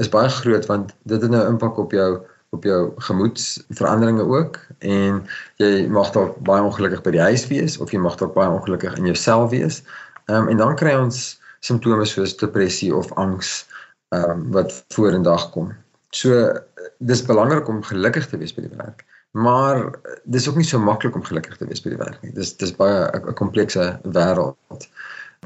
is 0.00 0.08
baie 0.08 0.28
groot 0.28 0.66
want 0.66 0.94
dit 1.02 1.22
het 1.22 1.30
nou 1.30 1.42
impak 1.48 1.78
op 1.78 1.92
jou 1.92 2.22
op 2.50 2.64
jou 2.64 2.92
gemoedsveranderinge 3.06 4.24
ook 4.26 4.58
en 4.78 5.20
jy 5.62 5.86
mag 5.86 6.10
dalk 6.14 6.38
baie 6.46 6.62
ongelukkig 6.62 7.02
by 7.06 7.12
die 7.14 7.26
huis 7.28 7.44
wees 7.50 7.76
of 7.78 7.92
jy 7.94 8.00
mag 8.02 8.16
dalk 8.18 8.34
baie 8.34 8.50
ongelukkig 8.50 8.96
in 8.98 9.06
jouself 9.10 9.50
wees. 9.50 9.82
Ehm 10.26 10.46
um, 10.46 10.48
en 10.48 10.62
dan 10.62 10.74
kry 10.80 10.96
ons 10.98 11.38
simptome 11.60 12.06
soos 12.08 12.36
depressie 12.40 12.90
of 12.96 13.12
angs 13.12 13.68
ehm 14.14 14.30
um, 14.30 14.48
wat 14.56 14.74
vorendag 14.96 15.50
kom. 15.54 15.70
So 16.10 16.50
dis 16.98 17.22
belangrik 17.26 17.68
om 17.68 17.82
gelukkig 17.86 18.26
te 18.26 18.38
wees 18.40 18.54
by 18.54 18.66
die 18.66 18.76
werk, 18.76 19.04
maar 19.30 20.00
dis 20.24 20.48
ook 20.48 20.56
nie 20.56 20.66
so 20.66 20.78
maklik 20.78 21.14
om 21.14 21.24
gelukkig 21.24 21.56
te 21.56 21.66
wees 21.66 21.82
by 21.82 21.92
die 21.94 22.00
werk 22.00 22.22
nie. 22.22 22.32
Dis 22.34 22.56
dis 22.56 22.74
baie 22.76 23.06
'n 23.14 23.34
komplekse 23.34 24.00
wêreld. 24.02 24.88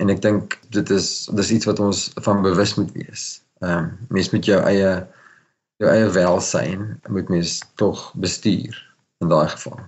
En 0.01 0.11
ek 0.11 0.23
dink 0.23 0.59
dit 0.71 0.91
is 0.91 1.29
dis 1.33 1.51
iets 1.51 1.67
wat 1.67 1.81
ons 1.81 2.11
van 2.15 2.43
bewus 2.43 2.75
moet 2.75 2.93
wees. 2.93 3.43
Ehm 3.61 3.79
um, 3.79 3.99
mens 4.09 4.31
moet 4.31 4.45
jou 4.45 4.61
eie 4.63 5.07
jou 5.83 5.91
eie 5.91 6.09
welsyn 6.11 7.01
moet 7.09 7.29
mens 7.29 7.63
tog 7.75 8.13
bestuur 8.15 8.95
in 9.21 9.29
daai 9.29 9.49
geval. 9.49 9.79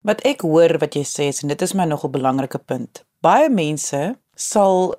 Wat 0.00 0.20
ek 0.20 0.40
hoor 0.40 0.78
wat 0.78 0.94
jy 0.94 1.04
sê 1.04 1.28
is 1.32 1.42
en 1.42 1.48
dit 1.48 1.62
is 1.62 1.74
my 1.74 1.84
nog 1.84 2.04
'n 2.04 2.10
belangrike 2.10 2.58
punt. 2.58 3.04
Baie 3.20 3.50
mense 3.50 4.16
sal 4.34 4.94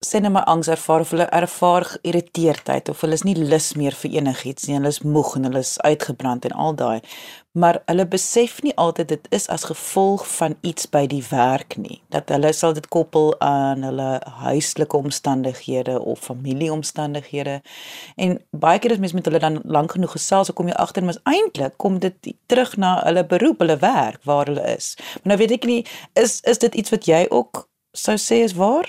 sê 0.00 0.16
net 0.20 0.32
maar 0.32 0.44
angs 0.48 0.68
ervaar 0.72 1.00
of 1.04 1.10
hulle 1.12 1.26
ervaar 1.28 1.84
geïrriteerdheid 1.84 2.88
of 2.88 3.00
hulle 3.04 3.16
is 3.18 3.24
nie 3.28 3.34
lus 3.36 3.66
meer 3.76 3.92
vir 3.92 4.14
enigiets 4.16 4.64
nie. 4.64 4.78
Hulle 4.78 4.88
is 4.88 5.02
moeg 5.04 5.34
en 5.36 5.44
hulle 5.44 5.60
is 5.60 5.74
uitgebrand 5.84 6.46
en 6.48 6.54
al 6.64 6.76
daai. 6.78 7.00
Maar 7.52 7.82
hulle 7.84 8.06
besef 8.08 8.62
nie 8.64 8.72
altyd 8.80 9.10
dit 9.10 9.26
is 9.36 9.44
as 9.52 9.66
gevolg 9.68 10.22
van 10.38 10.54
iets 10.64 10.86
by 10.88 11.02
die 11.10 11.20
werk 11.28 11.76
nie. 11.76 11.98
Dat 12.08 12.32
hulle 12.32 12.52
sal 12.56 12.72
dit 12.78 12.88
koppel 12.88 13.34
aan 13.44 13.84
hulle 13.84 14.06
huislike 14.40 14.96
omstandighede 14.96 15.98
of 16.00 16.22
familieomstandighede. 16.30 17.58
En 18.16 18.38
baie 18.56 18.80
keer 18.80 18.94
as 18.96 19.02
mens 19.04 19.12
met 19.12 19.28
hulle 19.28 19.42
dan 19.42 19.60
lank 19.64 19.98
genoeg 19.98 20.14
gesels, 20.16 20.48
so 20.48 20.56
kom 20.56 20.70
jy 20.72 20.78
agter 20.80 21.04
mens 21.04 21.20
eintlik 21.28 21.76
kom 21.76 21.98
dit 22.00 22.32
terug 22.48 22.72
na 22.80 22.94
hulle 23.02 23.26
beroep, 23.34 23.60
hulle 23.60 23.76
werk 23.84 24.24
waar 24.24 24.48
hulle 24.48 24.64
is. 24.78 24.94
Maar 25.20 25.34
nou 25.34 25.38
weet 25.44 25.58
ek 25.58 25.68
nie 25.68 25.84
is 26.16 26.40
is 26.48 26.64
dit 26.64 26.80
iets 26.80 26.96
wat 26.96 27.04
jy 27.04 27.26
ook 27.28 27.66
sou 27.92 28.16
sê 28.16 28.40
is 28.48 28.56
waar? 28.56 28.88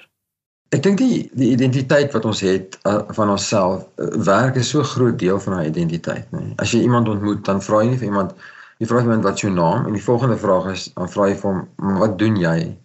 Ek 0.71 0.83
dink 0.85 1.01
die 1.01 1.15
die 1.35 1.49
identiteit 1.51 2.13
wat 2.15 2.25
ons 2.29 2.39
het 2.45 2.77
uh, 2.87 3.01
van 3.17 3.31
onsself, 3.33 3.83
uh, 3.99 4.05
werk 4.27 4.55
is 4.55 4.69
so 4.71 4.79
'n 4.79 4.91
groot 4.93 5.17
deel 5.19 5.39
van 5.43 5.53
our 5.57 5.65
identiteit, 5.67 6.27
nê. 6.31 6.39
Nee. 6.39 6.53
As 6.63 6.71
jy 6.71 6.79
iemand 6.87 7.09
ontmoet, 7.11 7.43
dan 7.45 7.59
vra 7.61 7.81
jy 7.83 7.89
nie 7.89 7.97
vir 7.99 8.07
iemand, 8.07 8.31
jy 8.79 8.87
vra 8.87 9.01
iemand 9.03 9.23
wat 9.27 9.43
jou 9.43 9.51
naam 9.51 9.85
en 9.85 9.97
die 9.99 10.03
volgende 10.03 10.37
vraag 10.39 10.69
is, 10.71 10.85
dan 10.95 11.09
vra 11.11 11.27
jy 11.27 11.35
vir 11.41 11.49
hom, 11.51 11.67
"Wat 11.99 12.17
doen 12.17 12.37
jy 12.39 12.77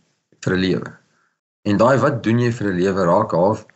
vir 0.43 0.55
'n 0.55 0.61
lewe?" 0.61 0.91
En 1.71 1.77
daai 1.77 1.99
wat 1.99 2.23
doen 2.23 2.39
jy 2.39 2.51
vir 2.53 2.73
'n 2.73 2.79
lewe 2.81 3.05
raak 3.05 3.31
half 3.31 3.67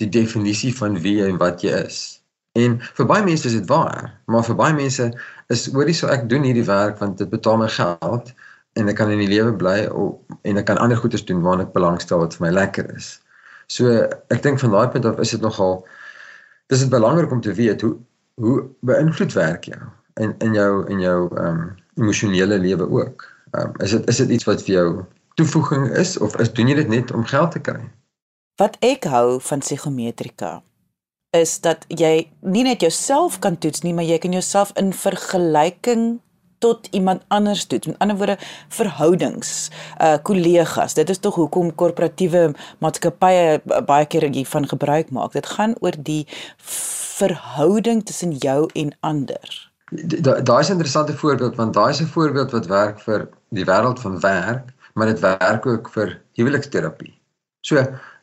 die 0.00 0.08
definisie 0.08 0.72
van 0.76 0.96
wie 0.98 1.16
jy 1.20 1.28
en 1.28 1.38
wat 1.38 1.60
jy 1.60 1.72
is. 1.84 2.22
En 2.56 2.80
vir 2.80 3.06
baie 3.06 3.24
mense 3.24 3.46
is 3.46 3.52
dit 3.52 3.68
waar, 3.68 4.12
maar 4.26 4.44
vir 4.44 4.56
baie 4.56 4.74
mense 4.74 5.12
is 5.48 5.66
hoorie 5.72 5.94
so 5.94 6.06
ek 6.06 6.28
doen 6.28 6.42
hierdie 6.42 6.66
werk 6.68 6.98
want 6.98 7.18
dit 7.18 7.30
betaal 7.30 7.56
my 7.56 7.68
geld 7.68 8.32
en 8.80 8.88
ek 8.88 8.96
kan 8.96 9.10
in 9.10 9.18
die 9.18 9.28
lewe 9.28 9.52
bly 9.52 9.88
en 10.42 10.56
ek 10.56 10.66
kan 10.66 10.78
ander 10.78 10.96
goedes 10.96 11.24
doen 11.24 11.42
waarna 11.44 11.62
ek 11.62 11.72
belangstel 11.76 12.18
wat 12.18 12.34
vir 12.34 12.46
my 12.46 12.52
lekker 12.52 12.88
is. 12.96 13.21
So 13.72 13.88
ek 14.28 14.42
dink 14.44 14.60
van 14.60 14.74
daai 14.74 14.88
punt 14.92 15.08
af 15.08 15.20
is 15.22 15.32
dit 15.32 15.40
nogal 15.40 15.80
dis 16.72 16.82
dit 16.84 16.92
belangrik 16.92 17.32
om 17.32 17.40
te 17.40 17.54
weet 17.56 17.80
hoe 17.80 17.96
hoe 18.42 18.56
beïnvloed 18.88 19.32
werk 19.36 19.68
jou 19.70 19.80
in 20.20 20.34
in 20.44 20.56
jou 20.58 20.72
in 20.92 21.00
jou 21.00 21.18
ehm 21.30 21.46
um, 21.46 21.62
emosionele 22.00 22.58
lewe 22.58 22.88
ook. 22.90 23.24
Ehm 23.50 23.72
um, 23.72 23.80
is 23.84 23.90
dit 23.96 24.08
is 24.08 24.20
dit 24.24 24.36
iets 24.36 24.48
wat 24.48 24.64
vir 24.66 24.74
jou 24.74 24.88
toevoeging 25.40 25.88
is 26.02 26.18
of 26.18 26.36
is 26.36 26.52
doen 26.52 26.68
jy 26.68 26.76
dit 26.82 26.88
net 26.88 27.12
om 27.12 27.24
geld 27.24 27.56
te 27.56 27.60
kry? 27.60 27.80
Wat 28.60 28.76
ek 28.84 29.08
hou 29.08 29.40
van 29.40 29.64
psigometrika 29.64 30.60
is 31.32 31.60
dat 31.64 31.84
jy 31.88 32.28
nie 32.40 32.64
net 32.64 32.84
jouself 32.84 33.38
kan 33.38 33.56
toets 33.58 33.80
nie, 33.82 33.94
maar 33.96 34.04
jy 34.04 34.18
kan 34.20 34.32
jouself 34.36 34.72
in 34.76 34.92
vergelyking 34.92 36.20
tot 36.62 36.88
iemand 36.90 37.24
anders 37.28 37.64
toe. 37.66 37.80
Met 37.86 37.98
ander 37.98 38.16
woorde, 38.16 38.38
verhoudings, 38.68 39.70
uh 40.00 40.16
kollegas. 40.22 40.94
Dit 40.94 41.10
is 41.10 41.18
tog 41.18 41.34
hoekom 41.40 41.74
korporatiewe 41.74 42.52
maatskappye 42.84 43.60
baie 43.88 44.06
keer 44.06 44.28
hiervan 44.30 44.68
gebruik 44.70 45.10
maak. 45.10 45.34
Dit 45.34 45.50
gaan 45.56 45.74
oor 45.80 45.98
die 45.98 46.24
verhouding 47.18 48.04
tussen 48.06 48.36
jou 48.46 48.68
en 48.78 48.94
ander. 49.00 49.58
Daai 49.92 50.60
is 50.60 50.68
'n 50.68 50.78
interessante 50.78 51.16
voorbeeld 51.16 51.56
want 51.56 51.74
daai 51.74 51.90
is 51.90 52.00
'n 52.00 52.14
voorbeeld 52.14 52.50
wat 52.50 52.66
werk 52.66 53.00
vir 53.00 53.28
die 53.48 53.64
wêreld 53.64 54.00
van 54.00 54.20
werk, 54.20 54.72
maar 54.94 55.06
dit 55.06 55.20
werk 55.20 55.66
ook 55.66 55.90
vir 55.90 56.20
huweliksterapie. 56.32 57.18
So 57.60 57.76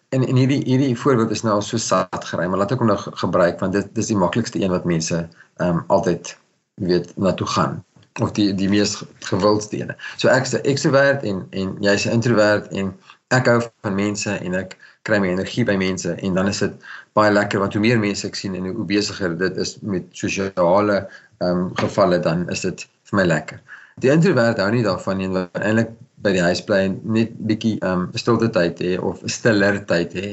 en 0.10 0.28
en 0.28 0.36
hierdie 0.36 0.64
hierdie 0.66 0.98
voorbeeld 0.98 1.32
is 1.32 1.42
nou 1.42 1.62
so 1.62 1.78
sat 1.78 2.26
gery, 2.26 2.48
maar 2.48 2.58
laat 2.58 2.72
ek 2.72 2.80
hom 2.80 2.88
nou 2.88 2.98
gebruik 2.98 3.60
want 3.60 3.74
dit 3.74 3.96
dis 3.96 4.08
die 4.08 4.18
maklikste 4.18 4.62
een 4.62 4.72
wat 4.72 4.86
mense 4.86 5.28
ehm 5.58 5.70
um, 5.70 5.84
altyd 5.88 6.38
weet 6.80 7.18
na 7.18 7.34
toe 7.34 7.48
gaan 7.48 7.84
of 8.22 8.34
die 8.38 8.50
die 8.56 8.70
mees 8.70 8.98
gewildste 9.28 9.80
ene. 9.80 9.96
So 10.18 10.30
ek's 10.30 10.54
'n 10.54 10.64
ekstrovert 10.64 11.24
en 11.24 11.46
en 11.52 11.78
jy's 11.82 12.06
'n 12.06 12.12
introvert 12.18 12.68
en 12.72 12.94
ek 13.30 13.48
hou 13.48 13.60
van 13.82 13.96
mense 13.96 14.32
en 14.32 14.56
ek 14.56 14.78
kry 15.08 15.20
my 15.20 15.30
energie 15.32 15.66
by 15.66 15.76
mense 15.80 16.12
en 16.12 16.34
dan 16.34 16.48
is 16.48 16.60
dit 16.60 16.74
baie 17.18 17.32
lekker 17.32 17.60
want 17.60 17.74
hoe 17.74 17.82
meer 17.82 18.00
mense 18.00 18.28
ek 18.28 18.36
sien 18.36 18.56
en 18.56 18.70
hoe 18.70 18.86
besigger 18.86 19.38
dit 19.38 19.58
is 19.58 19.78
met 19.82 20.06
sosiale 20.12 21.08
ehm 21.40 21.58
um, 21.58 21.76
gevalle 21.80 22.20
dan 22.20 22.50
is 22.50 22.62
dit 22.62 22.86
vir 23.10 23.18
my 23.22 23.26
lekker. 23.26 23.60
Die 24.04 24.12
introvert 24.12 24.60
hou 24.60 24.72
nie 24.72 24.84
daarvan 24.84 25.18
nie 25.18 25.30
want 25.30 25.64
eintlik 25.64 25.92
by 26.24 26.34
die 26.36 26.44
huis 26.44 26.62
bly 26.68 26.80
en 26.90 27.00
net 27.04 27.36
bietjie 27.52 27.78
ehm 27.80 28.08
um, 28.08 28.08
stilte 28.16 28.50
tyd 28.56 28.82
hê 28.84 28.98
of 29.00 29.24
stiller 29.26 29.80
tyd 29.92 30.14
hê 30.14 30.30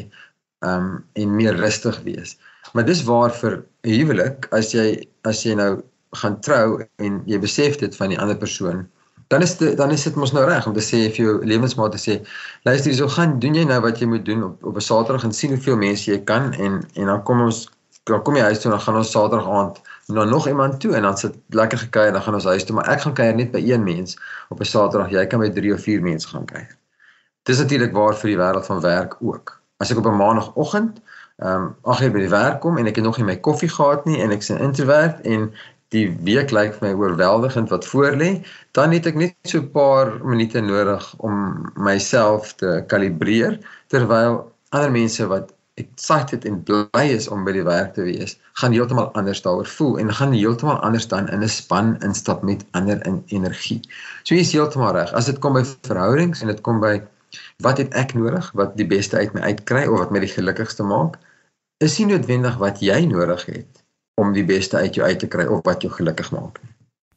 ehm 0.65 0.91
um, 0.91 1.05
en 1.15 1.37
meer 1.37 1.59
rustig 1.63 2.01
wees. 2.09 2.37
Maar 2.75 2.85
dis 2.89 3.05
waar 3.07 3.31
vir 3.43 3.61
huwelik 3.87 4.49
as 4.57 4.73
jy 4.75 4.89
as 5.29 5.45
jy 5.47 5.55
nou 5.55 5.77
gaan 6.11 6.41
trou 6.41 6.83
en 6.97 7.23
jy 7.27 7.39
besef 7.39 7.77
dit 7.77 7.97
van 7.97 8.09
die 8.09 8.21
ander 8.21 8.37
persoon, 8.37 8.87
dan 9.29 9.43
is 9.43 9.57
dit 9.59 9.77
dan 9.77 9.91
is 9.91 10.03
dit 10.03 10.15
mos 10.15 10.33
nou 10.33 10.45
reg 10.47 10.67
om 10.67 10.75
te 10.75 10.85
sê 10.85 11.07
vir 11.11 11.23
jou 11.25 11.45
lewensmaat 11.45 11.93
te 11.93 11.99
sê, 11.99 12.19
luister 12.63 12.91
hierso 12.91 13.09
gaan 13.09 13.39
doen 13.43 13.55
jy 13.55 13.65
nou 13.65 13.81
wat 13.81 13.99
jy 14.01 14.07
moet 14.07 14.25
doen 14.25 14.45
op 14.45 14.65
op 14.65 14.77
'n 14.77 14.81
Saterdag 14.81 15.25
en 15.25 15.33
sien 15.33 15.51
hoeveel 15.51 15.77
mense 15.77 16.11
jy 16.11 16.19
kan 16.25 16.53
en 16.53 16.83
en 16.95 17.07
dan 17.07 17.23
kom 17.23 17.41
ons 17.41 17.67
dan 18.05 18.23
kom 18.23 18.37
jy 18.37 18.43
huis 18.43 18.61
toe 18.61 18.71
en 18.71 18.77
dan 18.77 18.85
gaan 18.87 18.97
ons 18.97 19.11
Saterdag 19.11 19.49
aand 19.49 19.81
na 20.07 20.25
nog 20.25 20.47
iemand 20.49 20.81
toe 20.81 20.95
en 20.95 21.03
dan 21.03 21.17
sit 21.19 21.35
lekker 21.49 21.79
gekuier 21.79 22.13
dan 22.13 22.23
gaan 22.23 22.35
ons 22.35 22.45
huis 22.45 22.65
toe 22.65 22.77
maar 22.77 22.89
ek 22.89 23.01
gaan 23.01 23.15
kuier 23.15 23.35
net 23.35 23.51
by 23.51 23.59
een 23.59 23.83
mens 23.83 24.19
op 24.49 24.61
'n 24.61 24.65
Saterdag 24.65 25.11
jy 25.11 25.27
kan 25.27 25.41
by 25.41 25.51
3 25.51 25.75
of 25.75 25.81
4 25.81 26.03
mense 26.03 26.29
gaan 26.29 26.45
kuier. 26.45 26.77
Dis 27.43 27.59
natuurlik 27.59 27.93
waar 27.93 28.15
vir 28.15 28.29
die 28.31 28.39
wêreld 28.39 28.67
van 28.67 28.81
werk 28.81 29.17
ook. 29.21 29.61
As 29.79 29.91
ek 29.91 29.99
op 29.99 30.07
'n 30.07 30.17
maandagooggend 30.17 31.03
ehm 31.37 31.63
um, 31.63 31.75
ag 31.83 32.01
jy 32.01 32.11
by 32.11 32.21
die 32.25 32.33
werk 32.33 32.61
kom 32.61 32.79
en 32.79 32.87
ek 32.87 32.97
het 32.97 33.05
nog 33.05 33.19
nie 33.19 33.27
my 33.27 33.37
koffie 33.37 33.69
gehad 33.69 34.07
nie 34.09 34.21
en 34.25 34.31
ek's 34.31 34.49
'n 34.51 34.63
introvert 34.63 35.21
en 35.21 35.53
die 35.95 36.07
week 36.27 36.51
lyk 36.51 36.75
vir 36.79 36.89
my 36.89 36.95
oorweldigend 36.99 37.71
wat 37.71 37.87
voorlê, 37.87 38.31
dan 38.79 38.93
het 38.93 39.07
ek 39.07 39.19
net 39.21 39.35
so 39.47 39.59
'n 39.61 39.71
paar 39.71 40.19
minute 40.25 40.61
nodig 40.61 41.05
om 41.19 41.71
myself 41.77 42.55
te 42.63 42.83
kalibreer 42.89 43.59
terwyl 43.89 44.53
ander 44.71 44.91
mense 44.91 45.27
wat 45.27 45.53
excited 45.77 46.45
en 46.45 46.63
bly 46.65 47.05
is 47.13 47.29
om 47.29 47.45
by 47.45 47.53
die 47.53 47.65
werk 47.65 47.95
te 47.95 48.03
wees, 48.03 48.39
gaan 48.61 48.73
heeltemal 48.73 49.13
anders 49.21 49.43
daaroor 49.45 49.69
voel 49.69 49.99
en 49.99 50.13
gaan 50.13 50.33
heeltemal 50.33 50.81
anders 50.81 51.09
dan 51.09 51.29
in 51.29 51.43
'n 51.43 51.49
span 51.49 51.97
instap 52.01 52.43
met 52.43 52.65
ander 52.73 53.07
in 53.07 53.23
energie. 53.27 53.81
So 54.25 54.35
jy 54.35 54.41
is 54.41 54.53
heeltemal 54.53 54.93
reg. 54.93 55.13
As 55.13 55.27
dit 55.27 55.39
kom 55.39 55.53
by 55.53 55.65
verhoudings 55.83 56.41
en 56.41 56.49
dit 56.49 56.61
kom 56.61 56.81
by 56.81 57.03
wat 57.59 57.79
het 57.79 57.95
ek 57.95 58.15
nodig 58.15 58.51
wat 58.55 58.77
die 58.77 58.87
beste 58.87 59.17
uit 59.17 59.35
my 59.35 59.41
uitkry 59.41 59.87
of 59.87 59.99
wat 59.99 60.11
my 60.11 60.19
die 60.19 60.35
gelukkigste 60.35 60.83
maak, 60.83 61.19
is 61.79 61.99
nie 61.99 62.07
noodwendig 62.07 62.57
wat 62.57 62.81
jy 62.81 63.05
nodig 63.05 63.45
het 63.47 63.86
om 64.21 64.33
die 64.33 64.45
beste 64.45 64.77
uit 64.77 64.97
jou 64.97 65.07
uit 65.07 65.19
te 65.19 65.29
kry 65.29 65.45
of 65.47 65.65
wat 65.65 65.85
jou 65.85 65.93
gelukkig 65.93 66.31
maak. 66.33 66.61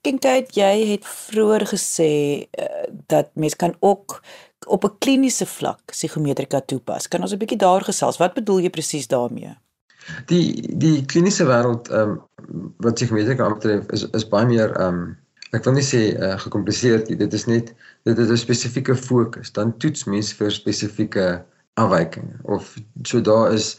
Kinktyd, 0.01 0.53
jy 0.55 0.73
het 0.93 1.07
vroeër 1.07 1.65
gesê 1.73 2.11
uh, 2.43 2.85
dat 3.11 3.31
mens 3.35 3.55
kan 3.55 3.75
ook 3.79 4.21
op 4.67 4.83
'n 4.83 4.97
kliniese 4.99 5.45
vlak 5.45 5.79
psigometrika 5.85 6.61
toepas. 6.61 7.07
Kan 7.07 7.21
ons 7.21 7.33
'n 7.33 7.37
bietjie 7.37 7.57
daar 7.57 7.81
gesels? 7.81 8.17
Wat 8.17 8.33
bedoel 8.33 8.59
jy 8.59 8.69
presies 8.69 9.07
daarmee? 9.07 9.55
Die 10.25 10.75
die 10.77 11.05
kliniese 11.05 11.45
wêreld 11.45 11.89
ehm 11.89 12.09
um, 12.09 12.21
wat 12.77 12.93
psigometrika 12.93 13.49
betref 13.53 13.85
is 13.95 14.09
is 14.09 14.27
baie 14.27 14.45
meer 14.45 14.71
ehm 14.75 14.93
um, 14.93 15.17
ek 15.51 15.63
wil 15.63 15.73
nie 15.73 15.85
sê 15.85 16.01
uh, 16.13 16.39
gekompliseerd 16.39 17.09
nie. 17.09 17.17
Dit 17.17 17.33
is 17.33 17.45
net 17.45 17.73
dit 18.03 18.17
is 18.17 18.29
'n 18.29 18.37
spesifieke 18.37 18.95
fokus. 18.95 19.51
Dan 19.51 19.77
toets 19.77 20.03
mens 20.03 20.33
vir 20.33 20.51
spesifieke 20.51 21.43
afwyking 21.73 22.29
of 22.43 22.75
so 23.03 23.21
daar 23.21 23.53
is 23.53 23.77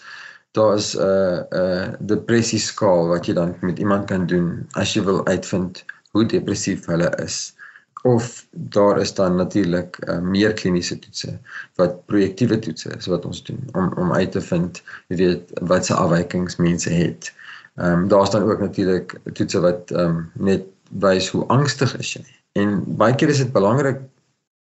daar 0.58 0.74
is 0.76 0.96
'n 0.96 1.00
uh, 1.00 1.38
'n 1.38 1.56
uh, 1.62 1.88
depressie 2.00 2.58
skaal 2.58 3.08
wat 3.08 3.26
jy 3.26 3.34
dan 3.34 3.54
met 3.60 3.78
iemand 3.78 4.06
kan 4.06 4.26
doen 4.26 4.66
as 4.72 4.94
jy 4.94 5.02
wil 5.02 5.26
uitvind 5.26 5.84
hoe 6.10 6.26
depressief 6.26 6.86
hulle 6.86 7.10
is 7.24 7.54
of 8.02 8.46
daar 8.50 9.00
is 9.00 9.14
dan 9.14 9.36
natuurlik 9.36 9.98
uh, 10.08 10.18
meer 10.18 10.52
kliniese 10.52 10.98
toetse 10.98 11.38
wat 11.74 12.06
projektiewe 12.06 12.58
toetse 12.58 12.90
is 12.96 13.06
wat 13.06 13.24
ons 13.24 13.42
doen 13.44 13.60
om 13.72 13.92
om 13.96 14.12
uit 14.12 14.32
te 14.32 14.40
vind 14.40 14.82
jy 15.08 15.16
weet 15.16 15.50
wat 15.60 15.86
se 15.86 15.94
afwykings 15.94 16.56
mense 16.56 16.90
het. 16.90 17.32
Ehm 17.76 17.92
um, 17.92 18.08
daar's 18.08 18.30
dan 18.30 18.42
ook 18.42 18.60
natuurlik 18.60 19.18
toetse 19.32 19.60
wat 19.60 19.90
ehm 19.90 20.06
um, 20.06 20.30
net 20.34 20.64
wys 20.90 21.28
hoe 21.28 21.44
angstig 21.46 21.96
is 21.98 22.12
jy. 22.12 22.24
En 22.52 22.82
baie 22.96 23.14
keer 23.14 23.28
is 23.28 23.38
dit 23.38 23.52
belangrik 23.52 24.00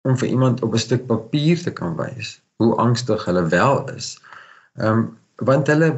om 0.01 0.17
vir 0.17 0.27
iemand 0.27 0.62
op 0.62 0.74
'n 0.74 0.86
stuk 0.86 1.05
papier 1.05 1.62
te 1.62 1.72
kan 1.72 1.96
wys 1.96 2.41
hoe 2.55 2.75
angstig 2.75 3.25
hulle 3.25 3.48
wel 3.48 3.89
is. 3.96 4.19
Ehm 4.75 4.98
um, 4.98 5.17
want 5.46 5.67
hulle 5.67 5.89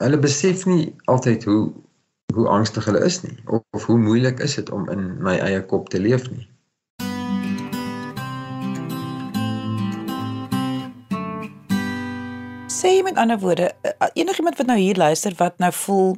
hulle 0.00 0.18
besef 0.18 0.66
nie 0.66 0.90
altyd 1.04 1.44
hoe 1.44 1.62
hoe 2.34 2.46
angstig 2.48 2.86
hulle 2.86 3.02
is 3.04 3.20
nie 3.22 3.36
of, 3.46 3.62
of 3.74 3.84
hoe 3.90 3.98
moeilik 3.98 4.38
is 4.40 4.54
dit 4.54 4.70
om 4.70 4.88
in 4.90 5.18
my 5.22 5.36
eie 5.42 5.62
kop 5.66 5.88
te 5.90 5.98
leef 5.98 6.28
nie. 6.30 6.46
Sê 12.70 13.02
met 13.04 13.18
ander 13.18 13.38
woorde, 13.38 13.72
eh, 13.82 14.08
enigiemand 14.14 14.56
wat 14.56 14.66
nou 14.66 14.78
hier 14.78 14.96
luister 14.96 15.34
wat 15.36 15.58
nou 15.58 15.72
voel 15.72 16.16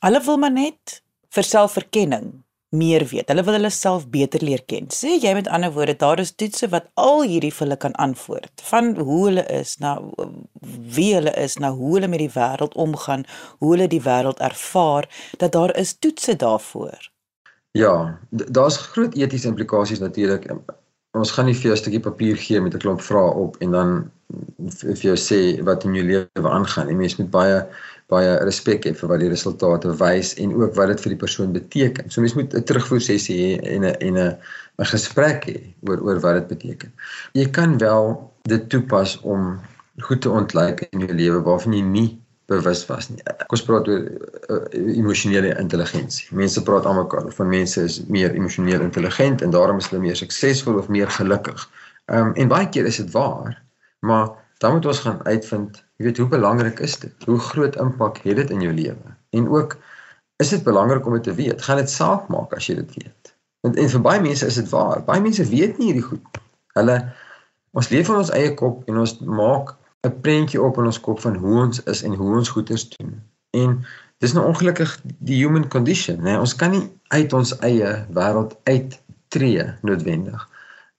hulle 0.00 0.20
wil 0.24 0.40
maar 0.40 0.52
net 0.52 1.00
vir 1.36 1.44
selfverkenning 1.44 2.32
meer 2.68 3.04
weet. 3.06 3.28
Hulle 3.28 3.44
wil 3.46 3.58
hulle 3.58 3.70
self 3.70 4.08
beter 4.10 4.42
leer 4.42 4.62
ken. 4.66 4.88
Sê 4.92 5.16
jy 5.22 5.32
met 5.38 5.48
ander 5.48 5.72
woorde, 5.72 5.96
daar 5.96 6.20
is 6.22 6.32
toetse 6.34 6.68
wat 6.72 6.88
al 6.94 7.22
hierdie 7.22 7.52
vir 7.54 7.66
hulle 7.66 7.78
kan 7.80 7.94
antwoord. 8.02 8.52
Van 8.70 8.94
hoe 8.98 9.20
hulle 9.28 9.44
is 9.52 9.76
na 9.82 9.96
wie 10.96 11.12
hulle 11.14 11.34
is, 11.38 11.58
na 11.62 11.70
hoe 11.74 11.94
hulle 11.96 12.10
met 12.10 12.24
die 12.24 12.32
wêreld 12.34 12.74
omgaan, 12.74 13.26
hoe 13.58 13.74
hulle 13.74 13.88
die 13.92 14.02
wêreld 14.02 14.42
ervaar, 14.42 15.08
dat 15.38 15.52
daar 15.52 15.74
is 15.76 15.94
toetse 15.98 16.36
daarvoor. 16.36 17.10
Ja, 17.76 18.18
daar's 18.30 18.76
groot 18.76 19.14
etiese 19.14 19.48
implikasies 19.48 20.00
natuurlik. 20.00 20.48
Ons 21.16 21.32
gaan 21.32 21.46
nie 21.48 21.54
vir 21.54 21.70
jou 21.70 21.72
'n 21.72 21.82
stukkie 21.82 22.00
papier 22.00 22.36
gee 22.36 22.60
met 22.60 22.74
'n 22.74 22.78
klomp 22.78 23.00
vrae 23.00 23.30
op 23.30 23.56
en 23.60 23.70
dan 23.70 24.10
vir 24.80 25.12
jou 25.12 25.16
sê 25.16 25.62
wat 25.64 25.84
in 25.84 25.94
jou 25.94 26.04
lewe 26.04 26.48
aangaan. 26.50 26.86
Die 26.86 26.96
mens 26.96 27.16
moet 27.16 27.30
baie 27.30 27.66
baie 28.12 28.36
respek 28.46 28.86
hê 28.86 28.92
vir 28.94 29.10
wat 29.10 29.22
die 29.22 29.30
resultate 29.32 29.94
wys 30.00 30.34
en 30.42 30.54
ook 30.54 30.74
wat 30.78 30.92
dit 30.92 31.00
vir 31.04 31.14
die 31.14 31.22
persoon 31.24 31.52
beteken. 31.52 32.10
So 32.10 32.20
mens 32.20 32.36
moet 32.38 32.54
'n 32.54 32.62
terugvoer 32.62 33.00
sessie 33.00 33.38
hê 33.40 33.50
en 33.74 33.84
'n 33.84 33.96
en 34.08 34.18
'n 34.18 34.36
'n 34.78 34.90
gesprek 34.92 35.46
hê 35.46 35.56
oor 35.88 35.98
oor 36.06 36.20
wat 36.20 36.34
dit 36.34 36.46
beteken. 36.54 36.92
Jy 37.32 37.50
kan 37.50 37.78
wel 37.78 38.32
dit 38.42 38.68
toepas 38.68 39.20
om 39.20 39.60
goed 39.98 40.20
te 40.22 40.30
ontlyk 40.30 40.86
in 40.90 41.00
jou 41.00 41.14
lewe 41.14 41.42
waarvan 41.42 41.72
jy 41.72 41.82
nie 41.82 42.10
bewus 42.46 42.86
was 42.86 43.08
nie. 43.10 43.22
Ons 43.50 43.64
praat 43.66 43.88
oor 43.88 44.04
uh, 44.54 44.60
emosionele 44.94 45.54
intelligensie. 45.58 46.28
Mense 46.30 46.62
praat 46.62 46.86
almekaar 46.86 47.32
van 47.32 47.48
mense 47.48 47.82
is 47.82 47.98
meer 48.06 48.34
emosioneel 48.34 48.80
intelligent 48.80 49.42
en 49.42 49.50
daarom 49.50 49.78
is 49.82 49.88
hulle 49.90 50.02
meer 50.04 50.16
suksesvol 50.16 50.78
of 50.78 50.88
meer 50.88 51.10
gelukkig. 51.10 51.68
Ehm 52.06 52.30
um, 52.30 52.34
en 52.34 52.48
baie 52.48 52.68
keer 52.68 52.86
is 52.86 53.00
dit 53.02 53.10
waar, 53.10 53.62
maar 54.06 54.30
dan 54.62 54.72
moet 54.72 54.86
ons 54.86 55.02
gaan 55.02 55.24
uitvind, 55.26 55.82
jy 55.96 56.08
weet, 56.08 56.18
hoe 56.20 56.28
belangrik 56.28 56.80
is 56.84 56.98
dit? 57.00 57.24
Hoe 57.24 57.38
groot 57.38 57.76
impak 57.80 58.18
het 58.24 58.36
dit 58.36 58.50
in 58.50 58.64
jou 58.64 58.72
lewe? 58.74 59.14
En 59.36 59.48
ook 59.48 59.76
is 60.42 60.52
dit 60.52 60.62
belangrik 60.62 61.06
om 61.06 61.16
dit 61.16 61.22
te 61.22 61.34
weet? 61.34 61.62
Gaan 61.62 61.80
dit 61.80 61.90
saak 61.90 62.28
maak 62.28 62.52
as 62.56 62.68
jy 62.68 62.76
dit 62.82 62.98
weet? 63.00 63.32
Want 63.64 63.78
en 63.80 63.88
vir 63.94 64.02
baie 64.04 64.20
mense 64.20 64.46
is 64.46 64.58
dit 64.60 64.68
waar. 64.70 65.00
Baie 65.04 65.22
mense 65.24 65.44
weet 65.48 65.78
nie 65.78 65.92
hierdie 65.92 66.04
goed. 66.04 66.40
Hulle 66.76 66.98
ons 67.76 67.88
leef 67.92 68.08
in 68.08 68.20
ons 68.20 68.32
eie 68.36 68.52
kop 68.56 68.84
en 68.88 69.00
ons 69.04 69.14
maak 69.24 69.74
'n 70.06 70.20
prentjie 70.20 70.60
op 70.62 70.78
in 70.78 70.90
ons 70.92 71.00
kop 71.00 71.20
van 71.20 71.36
hoe 71.36 71.56
ons 71.64 71.82
is 71.82 72.02
en 72.02 72.14
hoe 72.14 72.36
ons 72.36 72.48
goeders 72.48 72.88
doen. 72.88 73.16
En 73.56 73.84
dis 74.18 74.32
nou 74.32 74.46
ongelukkig 74.46 75.00
die 75.18 75.40
human 75.42 75.68
condition, 75.68 76.20
né? 76.20 76.38
Ons 76.38 76.54
kan 76.56 76.70
nie 76.70 76.84
uit 77.08 77.32
ons 77.32 77.58
eie 77.58 78.06
wêreld 78.12 78.56
uittreë 78.64 79.66
noodwendig 79.82 80.48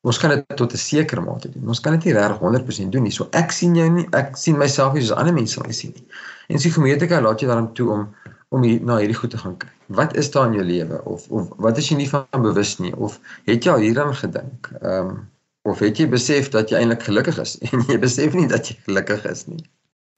ons 0.02 0.18
kan 0.18 0.30
dit 0.30 0.44
tot 0.56 0.74
'n 0.74 0.78
sekere 0.78 1.22
mate 1.22 1.50
doen. 1.52 1.68
Ons 1.68 1.80
kan 1.80 1.94
dit 1.94 2.04
nie 2.04 2.14
regtig 2.14 2.40
100% 2.40 2.92
doen 2.92 3.04
nie. 3.04 3.12
So 3.12 3.28
ek 3.32 3.52
sien 3.52 3.76
jou 3.76 3.90
nie, 3.90 4.08
ek 4.12 4.38
sien 4.38 4.58
myself 4.58 4.94
nie 4.94 5.02
soos 5.02 5.18
ander 5.18 5.34
mense 5.34 5.60
my 5.60 5.72
sien 5.72 5.94
nie. 5.96 6.08
En 6.48 6.58
psigometrika 6.58 7.22
laat 7.22 7.40
jou 7.40 7.50
daarom 7.52 7.74
toe 7.74 7.90
om 7.92 8.16
om 8.50 8.64
hier 8.64 8.82
na 8.82 8.98
hierdie 8.98 9.18
goed 9.18 9.30
te 9.30 9.38
gaan 9.38 9.58
kyk. 9.58 9.74
Wat 9.88 10.16
is 10.16 10.32
daar 10.32 10.48
in 10.48 10.54
jou 10.54 10.64
lewe 10.64 11.04
of 11.04 11.28
of 11.30 11.50
wat 11.58 11.78
is 11.78 11.90
jy 11.90 11.98
nie 11.98 12.10
van 12.10 12.26
bewus 12.32 12.78
nie 12.80 12.96
of 12.96 13.20
het 13.46 13.64
jy 13.64 13.72
al 13.72 13.84
hieraan 13.84 14.16
gedink? 14.16 14.72
Ehm 14.82 15.10
um, 15.10 15.30
of 15.68 15.80
het 15.80 15.98
jy 15.98 16.08
besef 16.08 16.50
dat 16.50 16.70
jy 16.70 16.80
eintlik 16.80 17.04
gelukkig 17.04 17.40
is 17.44 17.58
en 17.72 17.84
jy 17.88 18.00
besef 18.00 18.34
nie 18.34 18.48
dat 18.48 18.68
jy 18.68 18.78
gelukkig 18.86 19.26
is 19.26 19.46
nie. 19.48 19.64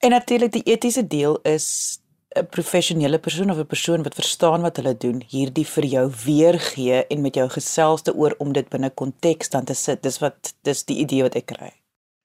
En 0.00 0.10
natuurlik 0.10 0.52
die 0.52 0.62
etiese 0.62 1.06
deel 1.06 1.38
is 1.42 1.99
'n 2.38 2.46
professionele 2.46 3.18
persoon 3.18 3.50
of 3.50 3.58
'n 3.58 3.66
persoon 3.66 4.02
wat 4.02 4.14
verstaan 4.14 4.62
wat 4.62 4.76
hulle 4.76 4.96
doen, 4.96 5.22
hierdie 5.28 5.66
vir 5.66 5.84
jou 5.84 6.06
weergee 6.24 7.06
en 7.06 7.20
met 7.20 7.34
jou 7.34 7.48
gesels 7.48 8.02
te 8.02 8.14
oor 8.14 8.34
om 8.38 8.52
dit 8.52 8.68
binne 8.68 8.90
konteks 8.90 9.50
dan 9.50 9.64
te 9.64 9.74
sit. 9.74 10.02
Dis 10.02 10.18
wat 10.18 10.54
dis 10.62 10.84
die 10.84 10.98
idee 11.02 11.22
wat 11.22 11.34
ek 11.34 11.46
kry. 11.46 11.72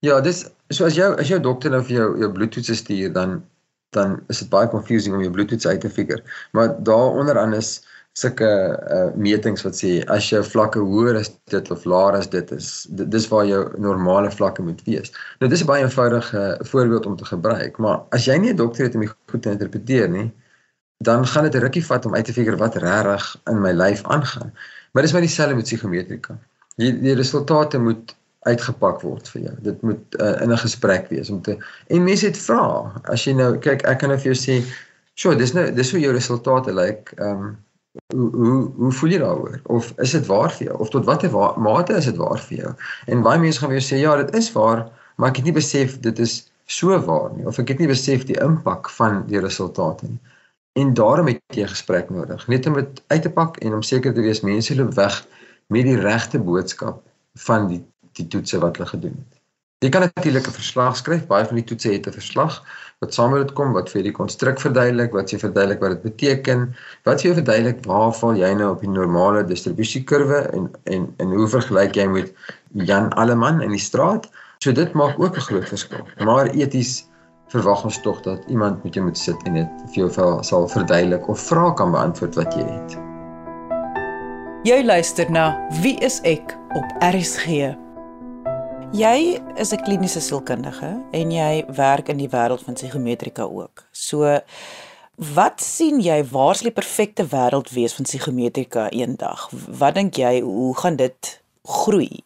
Ja, 0.05 0.21
dis 0.21 0.45
so 0.69 0.85
as 0.85 0.95
jou 0.95 1.15
as 1.19 1.27
jou 1.27 1.39
dokter 1.39 1.71
nou 1.71 1.81
vir 1.83 1.95
jou 1.97 2.19
jou 2.19 2.31
bloedtoetse 2.31 2.75
stuur 2.75 3.13
dan 3.13 3.43
dan 3.95 4.19
is 4.27 4.39
dit 4.39 4.49
baie 4.49 4.67
confusing 4.67 5.15
om 5.15 5.21
jou 5.21 5.31
bloedtoets 5.31 5.67
uit 5.67 5.81
te 5.81 5.89
figure. 5.89 6.23
Maar 6.51 6.83
daaronder 6.83 7.39
aan 7.39 7.53
is 7.53 7.81
sulke 8.15 8.47
uh, 8.47 9.09
metings 9.19 9.65
wat 9.65 9.75
sê 9.75 9.97
as 10.13 10.29
jou 10.31 10.39
vlakke 10.47 10.79
hoër 10.79 11.17
is 11.19 11.29
dit 11.51 11.71
of 11.73 11.83
laer 11.83 12.15
as 12.15 12.29
dit 12.31 12.51
is 12.55 12.69
dit, 12.87 13.09
dis 13.11 13.27
waar 13.27 13.43
jou 13.49 13.59
normale 13.83 14.31
vlakke 14.31 14.63
moet 14.63 14.79
wees. 14.87 15.11
Nou 15.41 15.49
dis 15.51 15.63
'n 15.63 15.67
baie 15.67 15.83
eenvoudige 15.83 16.43
voorbeeld 16.71 17.05
om 17.05 17.17
te 17.19 17.27
gebruik, 17.27 17.77
maar 17.77 18.03
as 18.15 18.25
jy 18.25 18.37
nie 18.39 18.53
'n 18.53 18.61
dokter 18.61 18.85
het 18.85 18.95
om 18.95 19.01
dit 19.01 19.15
goed 19.31 19.41
te 19.41 19.51
interpreteer 19.51 20.09
nie, 20.09 20.31
dan 21.03 21.27
gaan 21.27 21.43
dit 21.43 21.55
'n 21.55 21.65
rukkie 21.67 21.85
vat 21.85 22.05
om 22.05 22.15
uit 22.15 22.25
te 22.25 22.33
figure 22.33 22.57
wat 22.57 22.75
regtig 22.75 23.41
in 23.51 23.61
my 23.61 23.71
lyf 23.71 24.03
aangaan. 24.03 24.53
Maar 24.91 25.03
dis 25.03 25.11
maar 25.11 25.21
dieselfde 25.21 25.55
met 25.55 25.63
psigometrika. 25.63 26.37
Die 26.75 26.99
die 26.99 27.15
resultate 27.15 27.79
moet 27.79 28.15
uitgepak 28.39 29.01
word 29.01 29.27
vir 29.29 29.41
jou. 29.41 29.55
Dit 29.61 29.81
moet 29.81 30.15
uh, 30.19 30.41
in 30.41 30.51
'n 30.51 30.57
gesprek 30.57 31.09
wees 31.09 31.29
om 31.29 31.41
te 31.41 31.57
en 31.87 32.03
mense 32.03 32.25
het 32.25 32.37
vra. 32.37 32.91
As 33.03 33.25
jy 33.25 33.33
nou 33.33 33.57
kyk, 33.57 33.83
ek 33.83 33.99
kan 33.99 34.09
nou 34.09 34.19
vir 34.19 34.33
jou 34.33 34.39
sê, 34.39 34.63
"Sjoe, 35.15 35.35
dis 35.35 35.53
nou 35.53 35.71
dis 35.73 35.91
hoe 35.91 35.99
jou 35.99 36.13
resultate 36.13 36.73
lyk." 36.73 37.11
Like, 37.11 37.15
ehm 37.15 37.43
um, 37.43 37.64
hoe 38.13 38.29
hoe 38.35 38.71
hoe 38.75 38.91
voel 38.91 39.09
jy 39.09 39.19
daaroor? 39.19 39.59
Of 39.63 39.93
is 40.03 40.11
dit 40.11 40.25
waar 40.25 40.51
vir 40.51 40.67
jou? 40.67 40.77
Of 40.79 40.89
tot 40.89 41.05
watter 41.05 41.31
mate 41.59 41.93
is 41.93 42.05
dit 42.05 42.17
waar 42.17 42.39
vir 42.39 42.57
jou? 42.57 42.73
En 43.05 43.23
baie 43.25 43.39
mense 43.39 43.59
gaan 43.59 43.73
weer 43.73 43.83
sê 43.83 43.99
ja 44.01 44.15
dit 44.21 44.35
is 44.35 44.51
waar 44.51 44.87
maar 45.15 45.29
ek 45.31 45.39
het 45.39 45.45
nie 45.45 45.55
besef 45.55 45.99
dit 46.03 46.19
is 46.19 46.51
so 46.65 46.99
waar 47.07 47.31
nie. 47.35 47.45
Of 47.47 47.59
ek 47.59 47.73
het 47.73 47.79
nie 47.79 47.87
besef 47.87 48.25
die 48.27 48.39
impak 48.41 48.89
van 48.97 49.23
die 49.29 49.39
resultate 49.39 50.09
nie. 50.09 50.19
En 50.75 50.93
daarom 50.93 51.27
het 51.31 51.39
jy 51.55 51.63
'n 51.63 51.71
gesprek 51.75 52.09
nodig. 52.09 52.47
Net 52.47 52.65
om 52.65 52.73
dit 52.73 53.03
uit 53.07 53.21
te 53.21 53.29
pak 53.29 53.57
en 53.57 53.73
om 53.73 53.81
seker 53.81 54.13
te 54.13 54.21
wees 54.21 54.41
mense 54.41 54.75
loop 54.75 54.93
weg 54.93 55.25
met 55.67 55.83
die 55.83 55.99
regte 55.99 56.39
boodskap 56.39 57.01
van 57.47 57.67
die 57.67 57.83
die 58.15 58.27
toetse 58.27 58.59
wat 58.59 58.77
hulle 58.77 58.89
gedoen 58.89 59.15
het 59.15 59.34
jy 59.85 59.91
kan 59.93 60.01
natuurlik 60.01 60.47
'n 60.47 60.57
verslag 60.57 60.97
skryf 60.97 61.27
baie 61.29 61.45
van 61.45 61.61
die 61.61 61.67
toetse 61.69 61.93
het 61.93 62.07
'n 62.07 62.17
verslag 62.17 62.63
wat 63.03 63.13
saam 63.13 63.31
met 63.31 63.41
dit 63.43 63.53
kom 63.55 63.73
wat 63.75 63.89
vir 63.91 64.03
die 64.07 64.13
konstruk 64.15 64.59
verduidelik, 64.59 65.11
wat 65.13 65.31
jy 65.31 65.39
verduidelik 65.39 65.81
wat 65.83 65.91
dit 65.95 66.03
beteken, 66.03 66.75
wat 67.03 67.21
jy 67.21 67.33
verduidelik 67.35 67.83
waar 67.85 68.13
val 68.13 68.35
jy 68.39 68.53
nou 68.53 68.71
op 68.71 68.81
die 68.81 68.89
normale 68.89 69.43
distribusiekurwe 69.43 70.39
en 70.55 70.71
en 70.83 71.13
en 71.17 71.35
hoe 71.35 71.47
vergelyk 71.47 71.95
jy 71.95 72.07
met 72.07 72.33
Jan 72.73 73.11
Alleman 73.13 73.61
in 73.61 73.75
die 73.75 73.85
straat? 73.89 74.29
So 74.59 74.71
dit 74.71 74.93
maak 74.93 75.19
ook 75.19 75.35
'n 75.35 75.47
groot 75.49 75.67
verskil. 75.67 76.07
Maar 76.23 76.49
eties 76.55 77.05
verwag 77.47 77.83
ons 77.83 78.01
tog 78.01 78.21
dat 78.21 78.39
iemand 78.47 78.83
met 78.83 78.93
jou 78.93 79.05
moet 79.05 79.17
sit 79.17 79.37
en 79.45 79.53
dit 79.53 79.69
vir 79.93 80.07
jou 80.07 80.43
sal 80.43 80.67
verduidelik 80.67 81.27
of 81.27 81.39
vrae 81.39 81.73
kan 81.73 81.91
beantwoord 81.91 82.35
wat 82.35 82.53
jy 82.53 82.63
het. 82.63 82.97
Jy 84.63 84.83
luister 84.83 85.31
na 85.31 85.67
Wie 85.81 85.99
is 85.99 86.21
ek 86.23 86.57
op 86.73 86.85
RSG? 86.99 87.84
Jy 88.95 89.41
is 89.59 89.73
'n 89.73 89.81
kliniese 89.83 90.21
sielkundige 90.21 90.89
en 91.11 91.31
jy 91.31 91.65
werk 91.75 92.07
in 92.07 92.17
die 92.17 92.29
wêreld 92.29 92.63
van 92.63 92.73
psigometrika 92.73 93.43
ook. 93.43 93.83
So 93.91 94.39
wat 95.35 95.61
sien 95.61 95.99
jy 95.99 96.23
waar 96.31 96.55
sal 96.55 96.69
die 96.71 96.79
perfekte 96.81 97.25
wêreld 97.27 97.73
wees 97.75 97.93
van 97.93 98.05
psigometrika 98.05 98.89
eendag? 98.89 99.49
Wat 99.79 99.95
dink 99.95 100.15
jy 100.15 100.39
hoe 100.41 100.77
gaan 100.77 100.95
dit 100.95 101.41
groei? 101.63 102.23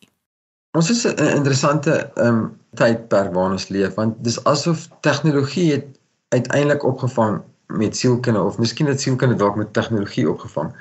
Ons 0.77 0.89
is 0.89 1.07
'n 1.07 1.17
interessante 1.35 2.11
ehm 2.15 2.27
um, 2.27 2.59
tydperk 2.75 3.33
waarin 3.33 3.57
ons 3.57 3.69
leef 3.69 3.95
want 3.95 4.23
dis 4.23 4.43
asof 4.43 4.87
tegnologie 5.01 5.71
het 5.71 5.87
uiteindelik 6.29 6.83
opgevang 6.83 7.41
met 7.65 7.97
sielkunde 7.97 8.41
of 8.41 8.57
miskien 8.57 8.87
het 8.87 9.01
sielkunde 9.01 9.35
dalk 9.35 9.55
met 9.55 9.73
tegnologie 9.73 10.29
opgevang 10.29 10.75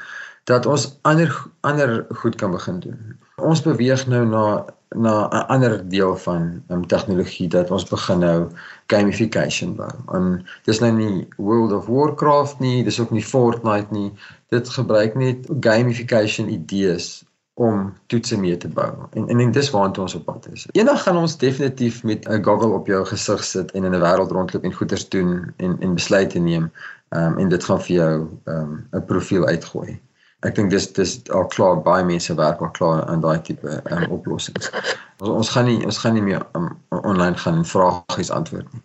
dat 0.44 0.66
ons 0.66 0.98
ander 1.02 1.46
ander 1.60 2.06
goed 2.10 2.34
kan 2.34 2.50
begin 2.50 2.80
doen. 2.80 3.18
Ons 3.36 3.62
beweeg 3.62 4.06
nou 4.06 4.26
na 4.26 4.64
na 4.96 5.28
'n 5.28 5.46
ander 5.46 5.88
deel 5.88 6.16
van 6.16 6.62
um, 6.68 6.86
tegnologie 6.86 7.48
dat 7.48 7.70
ons 7.70 7.84
begin 7.84 8.18
nou 8.18 8.48
gamification 8.86 9.74
bou. 9.74 9.90
En 10.12 10.46
dis 10.64 10.78
nou 10.78 10.92
nie 10.92 11.28
World 11.36 11.72
of 11.72 11.86
Warcraft 11.86 12.58
nie, 12.58 12.84
dis 12.84 13.00
ook 13.00 13.10
nie 13.10 13.24
Fortnite 13.24 13.86
nie. 13.90 14.12
Dit 14.48 14.68
gebruik 14.68 15.14
net 15.14 15.48
gamification 15.60 16.48
idees 16.48 17.24
om 17.54 17.92
toetse 18.06 18.38
mee 18.38 18.56
te 18.56 18.68
bou. 18.68 18.92
En 19.12 19.28
en, 19.28 19.40
en 19.40 19.52
dis 19.52 19.70
waartoe 19.70 20.02
ons 20.02 20.14
op 20.14 20.24
pad 20.24 20.48
is. 20.52 20.66
Eendag 20.72 21.02
gaan 21.02 21.16
ons 21.16 21.36
definitief 21.36 22.02
met 22.02 22.28
'n 22.28 22.44
goggle 22.44 22.72
op 22.72 22.86
jou 22.86 23.04
gesig 23.06 23.44
sit 23.44 23.70
en 23.70 23.84
in 23.84 23.94
'n 23.94 24.00
wêreld 24.00 24.30
rondloop 24.30 24.64
en 24.64 24.72
goeders 24.72 25.08
doen 25.08 25.52
en 25.56 25.76
en 25.80 25.94
besluite 25.94 26.38
neem. 26.38 26.72
Ehm 27.08 27.32
um, 27.32 27.38
en 27.38 27.48
dit 27.48 27.64
gaan 27.64 27.80
vir 27.80 27.96
jou 27.96 28.28
ehm 28.44 28.56
um, 28.56 28.86
'n 28.92 29.04
profiel 29.04 29.46
uitgooi 29.46 30.00
ek 30.46 30.54
dink 30.54 30.70
dis 30.70 30.86
dis 30.94 31.16
al 31.34 31.48
klaar 31.50 31.80
baie 31.82 32.04
mense 32.06 32.34
werk 32.38 32.60
al 32.62 32.70
klaar 32.76 33.00
aan 33.10 33.22
daai 33.24 33.40
tipe 33.46 33.80
um, 33.90 34.04
oplossings. 34.14 34.70
Ons 35.18 35.32
ons 35.40 35.50
gaan 35.54 35.66
nie 35.66 35.80
ons 35.88 35.98
gaan 35.98 36.14
nie 36.14 36.22
meer 36.22 36.44
um, 36.58 36.68
online 37.00 37.38
gaan 37.42 37.58
en 37.62 37.66
vragies 37.66 38.30
antwoord 38.34 38.68
nie. 38.74 38.82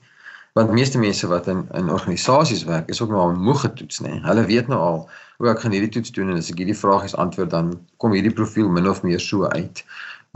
Want 0.58 0.74
meeste 0.74 1.02
mense 1.02 1.28
wat 1.30 1.50
in 1.54 1.62
in 1.78 1.92
organisasies 1.94 2.66
werk, 2.70 2.89
is 2.89 3.02
ook 3.02 3.13
nou 3.13 3.22
al 3.22 3.38
moeg 3.38 3.62
getoets, 3.66 4.02
nê. 4.06 4.18
Hulle 4.26 4.46
weet 4.50 4.72
nou 4.74 4.80
al 4.82 5.00
hoe 5.42 5.52
ek 5.54 5.62
gaan 5.62 5.76
hierdie 5.78 5.94
toets 5.94 6.13
doen 6.18 6.34
en 6.34 6.42
as 6.42 6.50
ek 6.54 6.62
hierdie 6.62 6.78
vragies 6.78 7.18
antwoord 7.26 7.54
dan 7.54 7.74
kom 8.02 8.18
hierdie 8.18 8.34
profiel 8.34 8.70
min 8.74 8.89
of 8.89 9.04
meer 9.06 9.22
so 9.22 9.50
uit. 9.54 9.84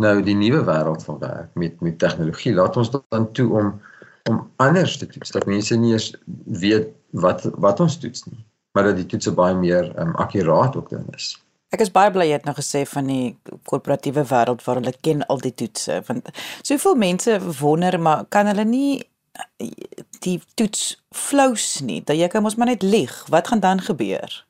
Nou 0.01 0.19
die 0.21 0.37
nuwe 0.37 0.61
wêreld 0.69 1.05
van 1.09 1.21
werk 1.23 1.49
met 1.57 1.81
met 1.81 1.97
tegnologie 2.01 2.53
laat 2.53 2.77
ons 2.77 2.93
dan 2.93 3.31
toe 3.39 3.49
om 3.61 3.73
om 4.29 4.43
anders 4.61 4.97
te 5.01 5.07
toets 5.07 5.31
dat 5.33 5.49
mense 5.49 5.75
nie 5.81 5.95
eens 5.95 6.11
weet 6.61 6.93
wat 7.25 7.47
wat 7.65 7.79
ons 7.81 7.97
toets 8.03 8.25
nie 8.29 8.43
maar 8.77 8.91
dat 8.91 8.99
die 8.99 9.07
toetse 9.09 9.33
baie 9.33 9.55
meer 9.57 9.89
um, 9.97 10.13
akkuraat 10.21 10.75
ook 10.77 10.91
dan 10.93 11.05
is. 11.17 11.31
Ek 11.73 11.81
is 11.81 11.89
baie 11.91 12.11
bly 12.13 12.27
jy 12.29 12.37
het 12.37 12.45
nou 12.45 12.53
gesê 12.55 12.83
van 12.85 13.09
die 13.09 13.33
korporatiewe 13.65 14.21
wêreld 14.29 14.61
waar 14.63 14.77
hulle 14.79 14.93
ken 15.01 15.25
al 15.33 15.41
die 15.41 15.53
toetse 15.57 16.03
want 16.05 16.29
soveel 16.61 16.95
mense 17.01 17.39
wonder 17.57 17.97
maar 17.99 18.27
kan 18.29 18.45
hulle 18.51 18.67
nie 18.69 18.91
die 20.25 20.37
toets 20.57 20.95
flous 21.13 21.79
nie? 21.85 22.03
Dat 22.05 22.17
jy 22.17 22.29
kan 22.29 22.45
mos 22.45 22.55
maar 22.57 22.69
net 22.69 22.85
lieg. 22.85 23.13
Wat 23.33 23.49
gaan 23.49 23.59
dan 23.65 23.81
gebeur? 23.81 24.45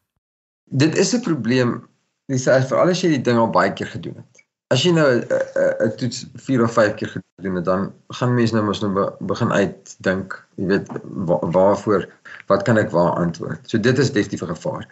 Dit 0.67 0.97
is 0.99 1.15
'n 1.15 1.23
probleem 1.23 1.87
dis 2.27 2.43
veral 2.43 2.91
as 2.91 3.01
jy 3.01 3.15
die 3.15 3.23
ding 3.23 3.39
al 3.39 3.51
baie 3.55 3.71
keer 3.73 3.87
gedoen 3.87 4.19
het 4.19 4.36
as 4.73 4.83
jy 4.83 4.91
nou 4.91 5.07
'n 5.23 5.95
toets 5.95 6.25
4 6.35 6.63
of 6.63 6.73
5 6.73 6.93
keer 6.99 7.07
gedoen 7.07 7.55
het, 7.55 7.65
dan 7.65 7.93
gaan 8.07 8.33
mense 8.33 8.53
nou 8.53 8.65
mos 8.65 8.81
nou 8.81 8.91
be, 8.93 9.05
begin 9.19 9.51
uitdink, 9.51 10.35
jy 10.55 10.65
weet 10.65 10.89
wa, 11.03 11.37
waarvoor 11.55 12.07
wat 12.47 12.63
kan 12.67 12.77
ek 12.77 12.91
waar 12.91 13.15
antwoord. 13.15 13.59
So 13.69 13.79
dit 13.79 13.97
is 13.97 14.11
definitief 14.11 14.43
'n 14.43 14.55
gevaar. 14.55 14.87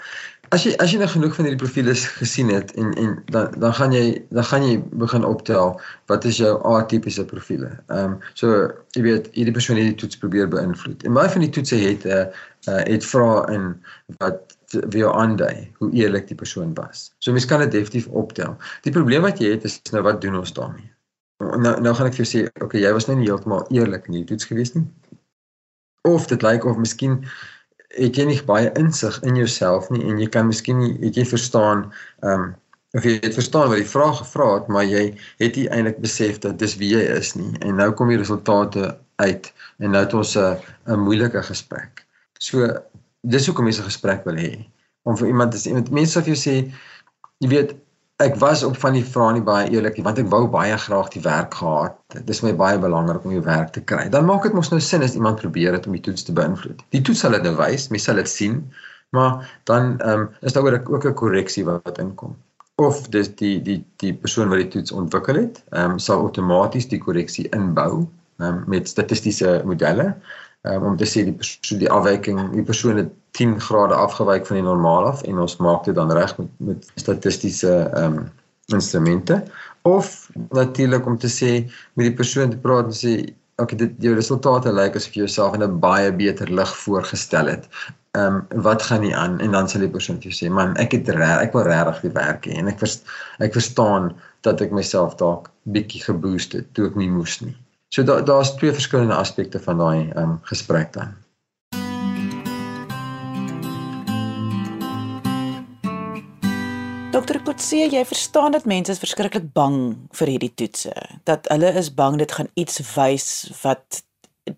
As 0.50 0.64
jy 0.64 0.76
as 0.80 0.92
jy 0.92 0.98
nou 0.98 1.10
genoeg 1.10 1.36
van 1.36 1.46
hierdie 1.46 1.64
profile 1.64 1.96
gesien 1.96 2.50
het 2.50 2.72
en 2.74 2.94
en 2.94 3.24
dan 3.26 3.52
dan 3.58 3.74
gaan 3.74 3.92
jy 3.92 4.24
dan 4.30 4.46
gaan 4.46 4.64
jy 4.64 4.84
begin 4.92 5.26
optel 5.26 5.82
wat 6.06 6.26
is 6.26 6.38
jou 6.38 6.64
atipiese 6.64 7.26
profile. 7.26 7.72
Ehm 7.88 8.04
um, 8.04 8.20
so 8.34 8.72
jy 8.96 9.02
weet 9.02 9.28
hierdie 9.34 9.54
persoon 9.54 9.78
het 9.78 9.86
die 9.86 9.96
toets 9.96 10.18
probeer 10.18 10.48
beïnvloed. 10.48 11.04
En 11.04 11.14
baie 11.14 11.30
van 11.30 11.42
die 11.42 11.50
toetse 11.50 11.76
het 11.76 12.06
'n 12.06 12.08
uh, 12.08 12.26
uh, 12.68 12.84
het 12.84 13.06
vrae 13.06 13.54
in 13.54 13.84
wat 14.18 14.55
vir 14.74 15.00
jou 15.00 15.14
aandui 15.14 15.72
hoe 15.80 15.92
eerlik 15.94 16.28
die 16.28 16.36
persoon 16.36 16.74
was. 16.74 17.12
So 17.20 17.32
mens 17.32 17.46
kan 17.46 17.60
dit 17.60 17.72
definitief 17.72 18.08
optel. 18.08 18.58
Die 18.84 18.92
probleem 18.92 19.22
wat 19.22 19.40
jy 19.40 19.52
het 19.56 19.64
is 19.64 19.82
nou 19.92 20.04
wat 20.04 20.22
doen 20.22 20.36
ons 20.36 20.54
daarmee? 20.54 20.92
Nou 21.44 21.82
nou 21.82 21.94
gaan 21.96 22.08
ek 22.08 22.16
vir 22.16 22.24
jou 22.24 22.30
sê, 22.32 22.46
okay, 22.64 22.82
jy 22.82 22.92
was 22.96 23.08
nou 23.08 23.18
nie 23.20 23.28
heeltemal 23.28 23.66
eerlik 23.70 24.08
in 24.08 24.20
die 24.20 24.26
toets 24.30 24.48
gewees 24.50 24.74
nie. 24.76 24.86
Of 26.08 26.28
dit 26.32 26.42
lyk 26.46 26.66
of 26.66 26.78
miskien 26.78 27.22
het 27.96 28.18
jy 28.18 28.26
nie 28.28 28.42
baie 28.48 28.72
insig 28.80 29.18
in 29.24 29.38
jouself 29.40 29.90
nie 29.94 30.04
en 30.04 30.20
jy 30.20 30.28
kan 30.32 30.48
miskien 30.48 30.80
nie 30.82 30.94
het 31.04 31.18
jy 31.20 31.26
verstaan 31.28 31.90
ehm 32.24 32.48
um, 32.50 32.54
of 32.96 33.04
jy 33.04 33.18
het 33.20 33.36
verstaan 33.36 33.68
wat 33.68 33.82
die 33.82 33.90
vraag 33.92 34.22
gevra 34.22 34.46
het, 34.54 34.68
maar 34.72 34.86
jy 34.88 35.10
het 35.42 35.58
nie 35.60 35.66
eintlik 35.68 35.98
besef 36.00 36.38
dat 36.46 36.60
dis 36.62 36.78
wie 36.80 36.94
jy 36.94 37.02
is 37.18 37.34
nie. 37.36 37.52
En 37.60 37.76
nou 37.76 37.90
kom 37.92 38.08
die 38.08 38.20
resultate 38.22 38.94
uit 39.20 39.50
en 39.84 39.92
nou 39.92 40.04
het 40.06 40.14
ons 40.16 40.36
'n 40.40 40.56
'n 40.88 41.04
moeilike 41.04 41.44
gesprek. 41.44 42.06
So 42.40 42.68
dis 43.34 43.48
hoekom 43.50 43.68
mense 43.70 43.86
gesprek 43.86 44.26
wil 44.30 44.38
hê. 44.42 44.52
Om 45.06 45.18
vir 45.20 45.32
iemand 45.32 45.58
sê 45.58 45.74
iemand 45.74 45.92
mense 45.96 46.20
sê 46.20 46.32
jy 46.32 46.38
sê 46.44 46.56
jy 47.44 47.52
weet 47.52 47.76
ek 48.24 48.38
was 48.40 48.64
op 48.64 48.78
van 48.80 48.96
die 48.96 49.04
vrae 49.04 49.36
nie 49.36 49.44
baie 49.44 49.68
eerlik 49.74 49.98
want 50.04 50.20
ek 50.22 50.30
wou 50.32 50.46
baie 50.52 50.78
graag 50.86 51.12
die 51.16 51.24
werk 51.26 51.58
gehad. 51.60 51.98
Dit 52.16 52.30
is 52.32 52.42
my 52.46 52.54
baie 52.56 52.80
belangrik 52.80 53.26
om 53.28 53.36
die 53.36 53.44
werk 53.44 53.74
te 53.76 53.84
kry. 53.84 54.08
Dan 54.10 54.28
maak 54.30 54.48
dit 54.48 54.56
mos 54.56 54.72
nou 54.72 54.80
sin 54.80 55.04
as 55.04 55.18
iemand 55.20 55.42
probeer 55.42 55.76
dit 55.76 55.88
om 55.90 55.98
die 55.98 56.06
toets 56.08 56.24
te 56.24 56.36
beïnvloed. 56.36 56.86
Die 56.96 57.04
toets 57.04 57.26
sal 57.26 57.36
dit 57.36 57.44
nou 57.48 57.56
wys 57.60 57.90
mense 57.92 58.08
sal 58.12 58.22
dit 58.24 58.32
sien 58.32 58.62
maar 59.16 59.60
dan 59.64 60.10
um, 60.10 60.30
is 60.42 60.54
daar 60.54 60.82
ook 60.90 61.06
'n 61.06 61.14
korreksie 61.14 61.66
wat, 61.66 61.98
inkom. 61.98 62.36
Of 62.76 63.08
dis 63.08 63.36
die 63.36 63.62
die 63.62 63.86
die 63.96 64.14
persoon 64.14 64.50
wat 64.50 64.58
die 64.58 64.68
toets 64.68 64.92
ontwikkel 64.92 65.36
het 65.36 65.64
um, 65.70 66.00
sal 66.00 66.20
outomaties 66.20 66.88
die 66.88 67.00
korreksie 67.00 67.50
inbou 67.50 68.08
um, 68.38 68.64
met 68.68 68.88
statistiese 68.88 69.62
modelle 69.66 70.16
um, 70.72 70.90
om 70.92 70.98
te 70.98 71.08
sê 71.10 71.24
die 71.28 71.36
persoon 71.42 71.82
die 71.84 71.92
afwyking 71.92 72.42
die 72.56 72.66
persoon 72.72 73.02
het 73.02 73.14
10 73.38 73.60
grade 73.68 73.96
afgewyk 73.96 74.48
van 74.50 74.60
die 74.60 74.66
normaal 74.66 75.10
af 75.12 75.24
en 75.30 75.42
ons 75.46 75.58
maak 75.64 75.86
dit 75.88 75.96
dan 75.96 76.12
reg 76.12 76.38
met 76.40 76.52
met 76.72 76.92
statistiese 76.96 77.74
um, 78.02 78.20
instrumente 78.74 79.44
of 79.82 80.30
natuurlik 80.50 81.06
om 81.06 81.18
te 81.18 81.30
sê 81.30 81.52
met 81.94 82.08
die 82.10 82.18
persoon 82.22 82.54
te 82.54 82.62
praat 82.62 82.92
en 82.92 83.00
sê 83.00 83.16
okay 83.62 83.78
dit 83.80 83.92
jou 84.04 84.16
resultate 84.16 84.72
lyk 84.76 84.98
asof 85.00 85.14
jy 85.16 85.24
jouself 85.24 85.54
in 85.56 85.64
'n 85.64 85.80
baie 85.80 86.12
beter 86.12 86.50
lig 86.60 86.72
voorgestel 86.86 87.52
het. 87.54 87.70
Ehm 88.18 88.42
um, 88.56 88.64
wat 88.68 88.82
gaan 88.88 89.02
nie 89.02 89.16
aan 89.16 89.40
en 89.40 89.52
dan 89.52 89.70
sal 89.70 89.86
die 89.86 89.94
persoon 89.98 90.18
vir 90.22 90.32
jou 90.32 90.38
sê 90.40 90.52
man 90.52 90.76
ek 90.84 90.92
het 90.98 91.10
reg 91.10 91.44
ek 91.46 91.54
wil 91.54 91.68
regtig 91.70 92.02
die 92.08 92.16
werk 92.18 92.48
hê 92.48 92.58
en 92.60 92.68
ek 92.74 92.80
vers, 92.84 92.98
ek 93.40 93.54
verstaan 93.60 94.14
dat 94.42 94.62
ek 94.62 94.72
myself 94.72 95.16
dalk 95.22 95.52
bietjie 95.64 96.04
geboost 96.04 96.54
het 96.54 96.74
toe 96.74 96.88
ek 96.90 96.96
nie 96.96 97.10
moes 97.10 97.40
nie. 97.42 97.56
So 97.96 98.04
daar 98.04 98.26
daar's 98.26 98.56
twee 98.56 98.74
verskillende 98.74 99.16
aspekte 99.16 99.60
van 99.60 99.78
daai 99.78 100.10
ehm 100.10 100.30
um, 100.30 100.40
gesprek 100.42 100.94
dan. 100.94 101.14
Dokter 107.12 107.40
Kotse, 107.44 107.78
jy 107.78 108.04
verstaan 108.06 108.52
dat 108.52 108.66
mense 108.66 108.92
is 108.92 109.00
verskriklik 109.00 109.48
bang 109.54 109.80
vir 110.12 110.34
hierdie 110.34 110.52
toetse. 110.54 110.92
Dat 111.24 111.48
hulle 111.48 111.72
is 111.72 111.94
bang 111.94 112.20
dit 112.20 112.32
gaan 112.32 112.52
iets 112.54 112.84
wys 112.98 113.30
wat 113.64 114.04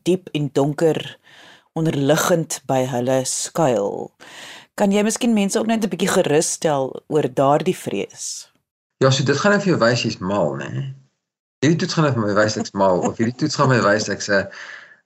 diep 0.02 0.34
en 0.34 0.50
donker 0.54 1.19
onderliggend 1.78 2.62
by 2.65 2.88
hulle 2.89 3.21
skuil. 3.26 4.10
Kan 4.73 4.91
jy 4.91 5.06
miskien 5.06 5.38
mense 5.38 5.60
ook 5.60 5.69
net 5.69 5.86
'n 5.86 5.93
bietjie 5.93 6.15
gerus 6.17 6.56
stel 6.58 7.04
oor 7.08 7.34
daardie 7.34 7.78
vrees? 7.78 8.50
Ja, 8.97 9.12
so 9.12 9.23
dit 9.23 9.38
gaan 9.38 9.52
net 9.52 9.62
vir 9.62 9.78
jou 9.78 9.80
wys 9.86 10.02
jy's 10.02 10.17
mal, 10.17 10.56
né? 10.58 10.73
Nee? 10.73 10.96
Hierdie 11.65 11.80
toets 11.82 11.96
gaan 11.98 12.12
vir 12.13 12.22
my 12.22 12.34
wys 12.38 12.56
ek's 12.62 12.74
mal 12.78 13.00
of 13.08 13.17
hierdie 13.17 13.38
toets 13.41 13.56
gaan 13.58 13.72
my 13.72 13.80
wys 13.82 14.06
ek's 14.13 14.28
'n 14.30 14.46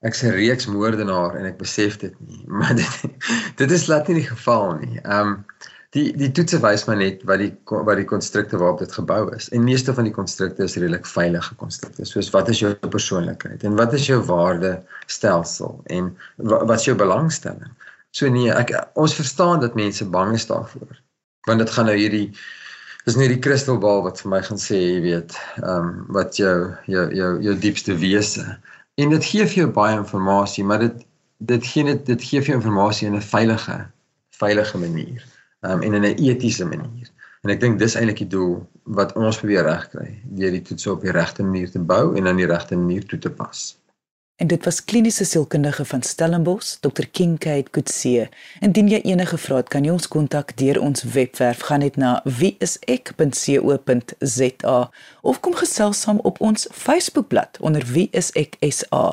ek's 0.08 0.24
'n 0.24 0.34
reeks 0.36 0.66
moordenaar 0.68 1.38
en 1.40 1.46
ek 1.48 1.58
besef 1.62 1.96
dit 2.02 2.16
nie. 2.28 2.42
Maar 2.60 2.76
dit 2.76 3.06
dit 3.62 3.72
is 3.72 3.86
laat 3.88 4.08
nie 4.08 4.18
die 4.20 4.28
geval 4.28 4.74
nie. 4.82 5.00
Ehm 5.04 5.30
um, 5.30 5.38
die 5.96 6.06
die 6.16 6.32
toetse 6.32 6.60
wys 6.64 6.84
my 6.90 6.98
net 7.00 7.24
wat 7.30 7.40
die 7.40 7.52
wat 7.72 7.96
die 8.00 8.08
konstrukte 8.10 8.60
waarop 8.60 8.84
dit 8.84 8.92
gebou 9.00 9.22
is. 9.36 9.48
En 9.56 9.64
meeste 9.64 9.96
van 9.96 10.08
die 10.08 10.16
konstrukte 10.16 10.68
is 10.68 10.76
redelik 10.76 11.08
veilige 11.08 11.56
konstrukte. 11.56 12.06
Soos 12.06 12.32
wat 12.36 12.52
is 12.52 12.60
jou 12.60 12.74
persoonlikheid 12.98 13.64
en 13.64 13.80
wat 13.80 13.96
is 13.96 14.08
jou 14.12 14.20
waardestelsel 14.20 15.80
en 15.88 16.12
wat, 16.36 16.68
wat 16.68 16.80
is 16.80 16.90
jou 16.92 16.98
belangstelling? 17.00 17.72
So 18.12 18.28
nee, 18.28 18.52
ek 18.52 18.76
ons 19.00 19.16
verstaan 19.16 19.64
dat 19.64 19.80
mense 19.80 20.04
bang 20.18 20.36
is 20.36 20.52
daarvoor. 20.52 21.00
Want 21.48 21.64
dit 21.64 21.70
gaan 21.78 21.88
nou 21.88 21.96
hierdie 21.96 22.28
dis 23.06 23.18
nie 23.18 23.30
die 23.32 23.40
kristalbal 23.42 24.04
wat 24.06 24.22
vir 24.22 24.32
my 24.34 24.42
gaan 24.46 24.60
sê, 24.62 24.78
jy 24.78 25.00
weet, 25.06 25.38
ehm 25.62 25.88
um, 25.88 25.94
wat 26.18 26.38
jou 26.40 26.56
jou 26.92 27.06
jou 27.18 27.32
jou 27.48 27.56
diepste 27.66 27.96
wese. 28.02 28.46
En 29.02 29.10
dit 29.16 29.26
gee 29.32 29.48
vir 29.48 29.64
jou 29.64 29.72
baie 29.78 29.98
inligting, 29.98 30.68
maar 30.68 30.86
dit 30.86 31.02
dit 31.52 31.72
gee 31.74 31.84
net 31.84 32.06
dit 32.06 32.28
gee 32.30 32.42
vir 32.42 32.54
jou 32.56 32.62
inligting 32.62 33.14
in 33.14 33.18
'n 33.18 33.30
veilige 33.34 33.78
veilige 34.44 34.78
manier. 34.78 35.26
Ehm 35.66 35.74
um, 35.74 35.82
en 35.82 35.94
in 35.94 36.06
'n 36.12 36.30
etiese 36.30 36.66
manier. 36.66 37.10
En 37.42 37.50
ek 37.50 37.60
dink 37.60 37.80
dis 37.80 37.96
eintlik 37.96 38.18
die 38.18 38.28
doel 38.38 38.68
wat 38.84 39.14
ons 39.18 39.38
probeer 39.38 39.66
regkry, 39.66 40.22
deur 40.24 40.52
die 40.52 40.62
toets 40.62 40.88
op 40.88 41.02
die 41.02 41.12
regte 41.12 41.44
manier 41.44 41.72
te 41.72 41.80
bou 41.80 42.16
en 42.16 42.28
aan 42.28 42.38
die 42.38 42.46
regte 42.46 42.78
manier 42.78 43.06
toe 43.06 43.20
te 43.20 43.30
pas 43.30 43.81
en 44.42 44.48
dit 44.50 44.64
was 44.66 44.86
kliniese 44.86 45.26
sielkundige 45.26 45.86
van 45.86 46.02
Stellenbosch, 46.02 46.80
Dr. 46.80 47.06
Kinkade 47.12 47.70
Kutse. 47.70 48.30
Indien 48.60 48.88
jy 48.90 49.00
enige 49.06 49.38
vrae 49.38 49.58
het, 49.62 49.70
kan 49.70 49.86
jy 49.86 49.92
ons 49.94 50.08
kontak 50.10 50.58
deur 50.58 50.80
ons 50.82 51.04
webwerf 51.14 51.62
gaan 51.68 51.82
net 51.86 51.96
na 52.02 52.22
wieisek.co.za 52.26 53.20
of 55.22 55.40
kom 55.46 55.54
gesels 55.60 56.02
saam 56.02 56.20
op 56.26 56.42
ons 56.42 56.66
Facebookblad 56.74 57.60
onder 57.62 57.86
wieiseksa. 57.86 59.04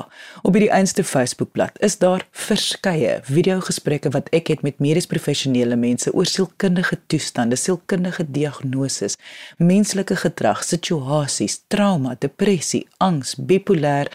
Op 0.41 0.53
hierdie 0.57 0.73
eenste 0.73 1.03
Facebookblad 1.05 1.77
is 1.85 1.97
daar 2.01 2.25
verskeie 2.33 3.19
video-gesprekke 3.29 4.09
wat 4.15 4.33
ek 4.33 4.49
het 4.55 4.61
met 4.65 4.81
medies 4.81 5.09
professionele 5.09 5.77
mense 5.77 6.09
oor 6.09 6.25
sielkundige 6.25 6.97
toestande, 7.05 7.55
sielkundige 7.59 8.25
diagnoses, 8.25 9.13
menslike 9.61 10.17
gedrag, 10.23 10.65
situasies, 10.65 11.61
trauma, 11.69 12.17
depressie, 12.17 12.87
angs, 12.97 13.37
bipolêr 13.37 14.09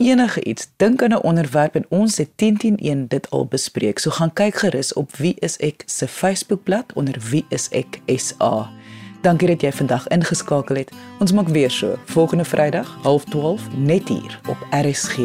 enige 0.00 0.44
iets, 0.44 0.68
dink 0.76 1.02
aan 1.02 1.12
'n 1.12 1.22
onderwerp 1.22 1.74
en 1.74 1.86
ons 1.88 2.16
het 2.16 2.28
10101 2.36 3.06
dit 3.08 3.30
al 3.30 3.46
bespreek. 3.46 3.98
So 3.98 4.10
gaan 4.10 4.32
kyk 4.32 4.54
gerus 4.54 4.92
op 4.92 5.16
Wie 5.16 5.36
is 5.38 5.56
ek 5.56 5.82
se 5.86 6.08
Facebookblad 6.08 6.92
onder 6.94 7.16
Wie 7.30 7.44
is 7.48 7.68
ek 7.68 8.00
SA. 8.06 8.70
Dankie 9.20 9.48
dat 9.48 9.60
jy 9.60 9.72
vandag 9.72 10.08
ingeskakel 10.08 10.76
het. 10.76 10.92
Ons 11.18 11.32
maak 11.32 11.48
weer 11.48 11.70
so 11.70 11.98
volgende 12.04 12.44
Vrydag 12.44 12.98
12:30 13.02 13.76
net 13.76 14.08
hier 14.08 14.40
op 14.48 14.66
RSG. 14.70 15.18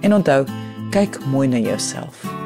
En 0.00 0.14
onthou, 0.14 0.46
kyk 0.90 1.24
mooi 1.24 1.48
na 1.48 1.56
jouself. 1.56 2.41